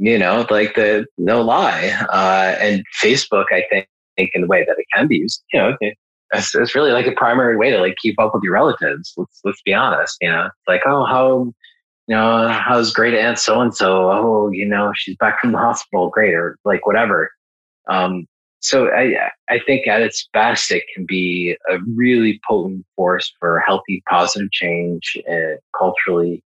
you 0.00 0.18
know, 0.18 0.46
like 0.50 0.74
the 0.74 1.06
no 1.18 1.42
lie. 1.42 1.90
Uh, 2.08 2.56
and 2.58 2.82
Facebook, 3.02 3.44
I 3.50 3.62
think, 3.70 3.86
in 4.16 4.42
the 4.42 4.46
way 4.46 4.64
that 4.64 4.76
it 4.78 4.86
can 4.94 5.06
be 5.06 5.18
used, 5.18 5.42
you 5.52 5.60
know, 5.60 5.76
it's, 6.32 6.54
it's 6.54 6.74
really 6.74 6.92
like 6.92 7.06
a 7.06 7.12
primary 7.12 7.56
way 7.56 7.70
to 7.70 7.78
like 7.78 7.96
keep 8.00 8.18
up 8.18 8.34
with 8.34 8.42
your 8.42 8.54
relatives. 8.54 9.12
Let's 9.16 9.40
let's 9.44 9.62
be 9.62 9.74
honest. 9.74 10.16
You 10.20 10.30
know, 10.30 10.50
like 10.66 10.82
oh 10.86 11.04
how 11.04 11.52
you 12.06 12.16
know 12.16 12.48
how's 12.48 12.92
great 12.92 13.14
aunt 13.14 13.38
so 13.38 13.60
and 13.60 13.74
so. 13.74 14.10
Oh 14.10 14.50
you 14.50 14.66
know 14.66 14.92
she's 14.94 15.16
back 15.16 15.40
from 15.40 15.52
the 15.52 15.58
hospital. 15.58 16.08
Great 16.08 16.34
or 16.34 16.56
like 16.64 16.86
whatever. 16.86 17.30
Um, 17.88 18.26
so 18.60 18.88
I 18.88 19.30
I 19.48 19.60
think 19.66 19.86
at 19.86 20.02
its 20.02 20.28
best 20.32 20.70
it 20.70 20.84
can 20.94 21.04
be 21.04 21.56
a 21.68 21.78
really 21.94 22.40
potent 22.48 22.86
force 22.96 23.32
for 23.38 23.60
healthy 23.66 24.02
positive 24.08 24.50
change 24.52 25.16
uh, 25.30 25.56
culturally. 25.76 26.42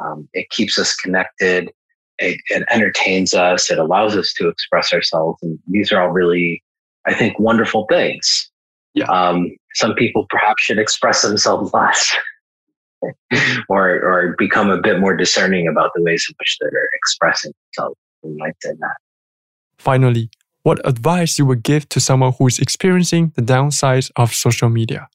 Um, 0.00 0.28
it 0.32 0.50
keeps 0.50 0.78
us 0.78 0.94
connected. 0.96 1.70
It, 2.18 2.40
it 2.50 2.64
entertains 2.70 3.32
us. 3.34 3.70
It 3.70 3.78
allows 3.78 4.16
us 4.16 4.32
to 4.34 4.48
express 4.48 4.92
ourselves, 4.92 5.38
and 5.42 5.58
these 5.68 5.92
are 5.92 6.00
all 6.00 6.10
really 6.10 6.62
I 7.06 7.14
think 7.14 7.38
wonderful 7.38 7.86
things. 7.88 8.50
Yeah. 8.94 9.06
Um, 9.06 9.56
some 9.74 9.94
people 9.94 10.26
perhaps 10.28 10.62
should 10.62 10.78
express 10.78 11.22
themselves 11.22 11.72
less 11.74 12.14
or, 13.68 13.88
or 13.88 14.34
become 14.38 14.70
a 14.70 14.80
bit 14.80 15.00
more 15.00 15.16
discerning 15.16 15.68
about 15.68 15.90
the 15.94 16.02
ways 16.02 16.26
in 16.28 16.34
which 16.38 16.58
they're 16.60 16.88
expressing 16.94 17.52
themselves. 17.76 17.96
We 18.22 18.36
might 18.36 18.54
say 18.62 18.72
that. 18.78 18.96
Finally, 19.78 20.30
what 20.64 20.86
advice 20.86 21.38
you 21.38 21.46
would 21.46 21.62
give 21.62 21.88
to 21.90 22.00
someone 22.00 22.32
who 22.38 22.46
is 22.46 22.58
experiencing 22.58 23.32
the 23.36 23.42
downsides 23.42 24.10
of 24.16 24.34
social 24.34 24.68
media? 24.68 25.08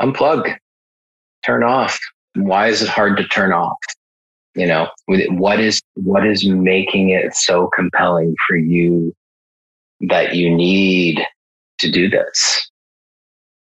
Unplug, 0.00 0.54
turn 1.44 1.64
off. 1.64 1.98
Why 2.36 2.68
is 2.68 2.82
it 2.82 2.88
hard 2.88 3.16
to 3.16 3.24
turn 3.24 3.52
off? 3.52 3.78
You 4.54 4.66
know, 4.66 4.88
what 5.06 5.58
is 5.58 5.82
what 5.94 6.26
is 6.26 6.46
making 6.46 7.10
it 7.10 7.34
so 7.34 7.68
compelling 7.74 8.36
for 8.46 8.56
you 8.56 9.12
that 10.08 10.36
you 10.36 10.54
need 10.54 11.20
to 11.78 11.90
do 11.90 12.08
this. 12.08 12.70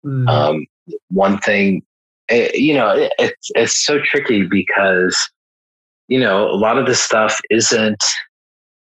Mm. 0.05 0.29
Um, 0.29 0.65
one 1.09 1.37
thing, 1.39 1.83
it, 2.29 2.53
eh, 2.53 2.57
you 2.57 2.73
know, 2.73 2.95
it, 2.95 3.13
it's 3.19 3.51
it's 3.55 3.85
so 3.85 3.99
tricky 3.99 4.43
because 4.43 5.17
you 6.07 6.19
know 6.19 6.49
a 6.49 6.55
lot 6.55 6.77
of 6.77 6.85
this 6.85 7.01
stuff 7.01 7.39
isn't 7.49 8.03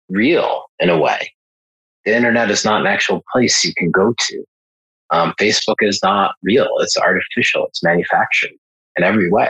real 0.10 0.66
in 0.80 0.90
a 0.90 0.98
way. 0.98 1.32
The 2.06 2.16
internet 2.16 2.50
is 2.50 2.66
not 2.66 2.82
an 2.82 2.88
actual 2.88 3.24
place 3.32 3.64
you 3.64 3.74
can 3.76 3.92
go 3.92 4.14
to. 4.18 4.44
Um, 5.12 5.34
Facebook 5.40 5.78
is 5.80 6.00
not 6.04 6.36
real; 6.44 6.70
it's 6.80 6.98
artificial. 6.98 7.68
It's 7.68 7.84
manufactured 7.84 8.52
in 8.98 9.04
every 9.04 9.32
way. 9.32 9.50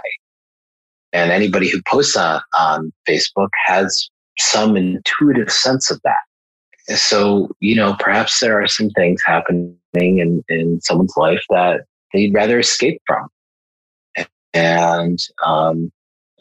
And 1.11 1.31
anybody 1.31 1.69
who 1.69 1.81
posts 1.87 2.15
on, 2.15 2.41
on 2.57 2.93
Facebook 3.07 3.49
has 3.65 4.09
some 4.37 4.77
intuitive 4.77 5.51
sense 5.51 5.91
of 5.91 5.99
that. 6.03 6.97
So 6.97 7.49
you 7.59 7.75
know 7.75 7.95
perhaps 7.99 8.39
there 8.39 8.61
are 8.61 8.67
some 8.67 8.89
things 8.91 9.21
happening 9.25 9.77
in 9.93 10.43
in 10.49 10.81
someone's 10.81 11.15
life 11.17 11.43
that 11.49 11.81
they'd 12.13 12.33
rather 12.33 12.59
escape 12.59 13.01
from. 13.05 13.27
And 14.53 15.19
um, 15.45 15.91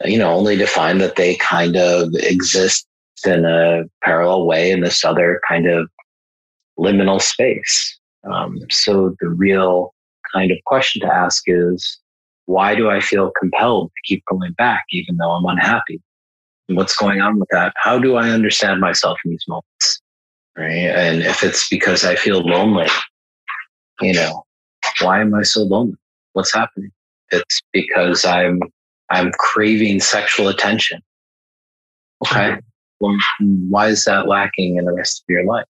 you 0.05 0.17
know 0.17 0.31
only 0.31 0.57
to 0.57 0.65
find 0.65 1.01
that 1.01 1.17
they 1.17 1.35
kind 1.35 1.75
of 1.75 2.09
exist 2.15 2.87
in 3.25 3.45
a 3.45 3.83
parallel 4.03 4.45
way 4.47 4.71
in 4.71 4.81
this 4.81 5.03
other 5.03 5.41
kind 5.47 5.67
of 5.67 5.89
liminal 6.79 7.21
space. 7.21 7.99
Um, 8.23 8.59
so 8.71 9.15
the 9.19 9.29
real 9.29 9.93
kind 10.33 10.51
of 10.51 10.57
question 10.65 11.01
to 11.01 11.13
ask 11.13 11.43
is 11.47 11.99
why 12.53 12.75
do 12.75 12.89
i 12.89 12.99
feel 12.99 13.31
compelled 13.39 13.89
to 13.95 14.01
keep 14.09 14.23
going 14.25 14.53
back 14.53 14.83
even 14.91 15.17
though 15.17 15.31
i'm 15.31 15.45
unhappy 15.45 16.01
what's 16.67 16.95
going 16.95 17.19
on 17.19 17.39
with 17.39 17.49
that 17.49 17.73
how 17.77 17.97
do 17.97 18.15
i 18.15 18.29
understand 18.29 18.79
myself 18.79 19.17
in 19.25 19.31
these 19.31 19.45
moments 19.47 20.01
right? 20.59 20.71
And 20.71 21.21
if 21.21 21.43
it's 21.43 21.67
because 21.69 22.03
I 22.03 22.15
feel 22.15 22.41
lonely, 22.41 22.87
you 24.01 24.13
know, 24.13 24.43
why 25.01 25.21
am 25.21 25.33
I 25.33 25.43
so 25.43 25.63
lonely? 25.63 25.95
What's 26.33 26.53
happening? 26.53 26.91
It's 27.31 27.61
because 27.71 28.25
I'm 28.25 28.59
I'm 29.09 29.31
craving 29.33 30.01
sexual 30.01 30.49
attention. 30.49 31.01
Okay, 32.25 32.51
mm-hmm. 32.51 32.59
well, 32.99 33.17
why 33.69 33.87
is 33.87 34.03
that 34.03 34.27
lacking 34.27 34.77
in 34.77 34.85
the 34.85 34.93
rest 34.93 35.23
of 35.23 35.31
your 35.31 35.45
life? 35.45 35.65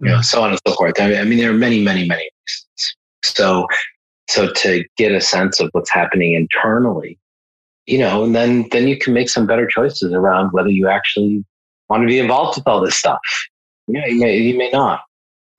You 0.00 0.08
know, 0.08 0.14
mm-hmm. 0.14 0.22
so 0.22 0.42
on 0.42 0.50
and 0.50 0.60
so 0.66 0.74
forth. 0.74 1.00
I 1.00 1.08
mean, 1.08 1.18
I 1.18 1.24
mean, 1.24 1.38
there 1.38 1.50
are 1.50 1.54
many, 1.54 1.82
many, 1.82 2.06
many 2.06 2.22
reasons. 2.22 2.96
So, 3.24 3.66
so 4.28 4.52
to 4.52 4.84
get 4.96 5.12
a 5.12 5.20
sense 5.20 5.60
of 5.60 5.70
what's 5.72 5.90
happening 5.90 6.34
internally, 6.34 7.18
you 7.86 7.98
know, 7.98 8.24
and 8.24 8.34
then 8.34 8.68
then 8.70 8.86
you 8.86 8.98
can 8.98 9.14
make 9.14 9.28
some 9.28 9.46
better 9.46 9.66
choices 9.66 10.12
around 10.12 10.50
whether 10.52 10.70
you 10.70 10.88
actually 10.88 11.44
want 11.88 12.02
to 12.02 12.06
be 12.06 12.18
involved 12.18 12.58
with 12.58 12.68
all 12.68 12.80
this 12.80 12.96
stuff. 12.96 13.18
Yeah, 13.86 14.06
you 14.06 14.20
may, 14.20 14.36
you 14.36 14.58
may 14.58 14.70
not. 14.70 15.00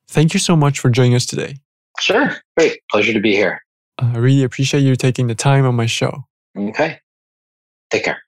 Thank 0.08 0.34
you 0.34 0.40
so 0.40 0.56
much 0.56 0.80
for 0.80 0.90
joining 0.90 1.16
us 1.16 1.26
today. 1.26 1.58
Sure. 2.00 2.36
Great. 2.58 2.80
Pleasure 2.92 3.14
to 3.14 3.20
be 3.20 3.34
here. 3.34 3.62
I 3.98 4.18
really 4.18 4.44
appreciate 4.44 4.82
you 4.82 4.96
taking 4.96 5.28
the 5.28 5.36
time 5.36 5.66
on 5.66 5.76
my 5.76 5.86
show. 5.86 6.26
Okay. 6.58 7.00
Take 7.90 8.06
care. 8.06 8.22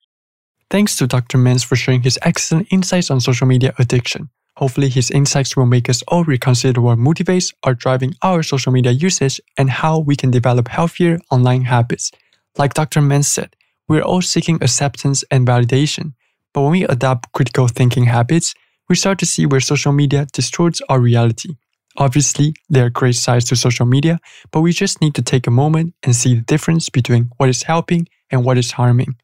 Thanks 0.70 0.96
to 0.98 1.08
Dr. 1.08 1.38
Mance 1.38 1.64
for 1.64 1.76
sharing 1.76 2.02
his 2.02 2.18
excellent 2.22 2.68
insights 2.72 3.12
on 3.12 3.20
social 3.20 3.48
media 3.48 3.74
addiction. 3.78 4.30
Hopefully, 4.58 4.90
his 4.90 5.10
insights 5.12 5.56
will 5.56 5.66
make 5.66 5.90
us 5.90 6.04
all 6.08 6.24
reconsider 6.24 6.82
what 6.82 6.98
motivates 6.98 7.54
or 7.66 7.74
driving 7.74 8.14
our 8.22 8.44
social 8.44 8.72
media 8.72 8.92
usage 8.92 9.40
and 9.58 9.70
how 9.70 10.00
we 10.00 10.16
can 10.16 10.32
develop 10.32 10.68
healthier 10.68 11.20
online 11.32 11.64
habits. 11.64 12.12
Like 12.58 12.74
Dr. 12.74 13.02
Mance 13.02 13.28
said, 13.28 13.56
we're 13.88 14.02
all 14.02 14.22
seeking 14.22 14.56
acceptance 14.62 15.24
and 15.32 15.48
validation. 15.48 16.14
But 16.54 16.62
when 16.62 16.72
we 16.72 16.84
adopt 16.84 17.32
critical 17.32 17.68
thinking 17.68 18.06
habits, 18.06 18.54
we 18.88 18.96
start 18.96 19.20
to 19.20 19.26
see 19.26 19.46
where 19.46 19.60
social 19.60 19.92
media 19.92 20.28
distorts 20.34 20.82
our 20.90 21.00
reality. 21.00 21.56
Obviously, 21.98 22.54
there 22.70 22.86
are 22.86 22.90
great 22.90 23.16
sides 23.16 23.46
to 23.46 23.56
social 23.56 23.86
media, 23.86 24.20
but 24.52 24.62
we 24.62 24.72
just 24.72 25.02
need 25.02 25.16
to 25.16 25.22
take 25.22 25.48
a 25.48 25.52
moment 25.52 25.94
and 26.04 26.16
see 26.16 26.36
the 26.36 26.42
difference 26.42 26.90
between 26.90 27.30
what 27.38 27.50
is 27.50 27.64
helping 27.64 28.08
and 28.30 28.46
what 28.46 28.58
is 28.58 28.72
harming. 28.72 29.16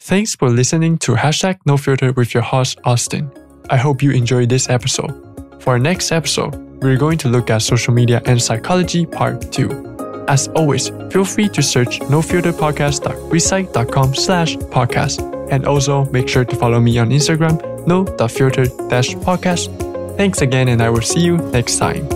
Thanks 0.00 0.34
for 0.34 0.50
listening 0.50 0.98
to 0.98 1.14
hashtag 1.14 1.58
no 1.64 1.76
filter 1.76 2.12
with 2.12 2.34
your 2.34 2.42
host 2.42 2.78
Austin. 2.84 3.30
I 3.70 3.76
hope 3.76 4.02
you 4.02 4.10
enjoyed 4.10 4.48
this 4.48 4.68
episode. 4.68 5.12
For 5.60 5.74
our 5.74 5.78
next 5.78 6.10
episode, 6.12 6.54
we're 6.82 6.96
going 6.96 7.18
to 7.18 7.28
look 7.28 7.50
at 7.50 7.62
social 7.62 7.94
media 7.94 8.20
and 8.26 8.40
psychology 8.40 9.06
part 9.06 9.52
2. 9.52 10.24
As 10.28 10.48
always, 10.48 10.88
feel 11.10 11.24
free 11.24 11.48
to 11.50 11.62
search 11.62 12.00
nofilterpodcast.wixsite.com 12.00 14.14
slash 14.14 14.56
podcast 14.56 15.50
and 15.50 15.66
also 15.66 16.04
make 16.06 16.28
sure 16.28 16.44
to 16.44 16.56
follow 16.56 16.80
me 16.80 16.98
on 16.98 17.10
Instagram 17.10 17.76
no.filter-podcast. 17.86 20.16
Thanks 20.16 20.42
again, 20.42 20.68
and 20.68 20.82
I 20.82 20.90
will 20.90 21.02
see 21.02 21.20
you 21.20 21.36
next 21.36 21.78
time. 21.78 22.15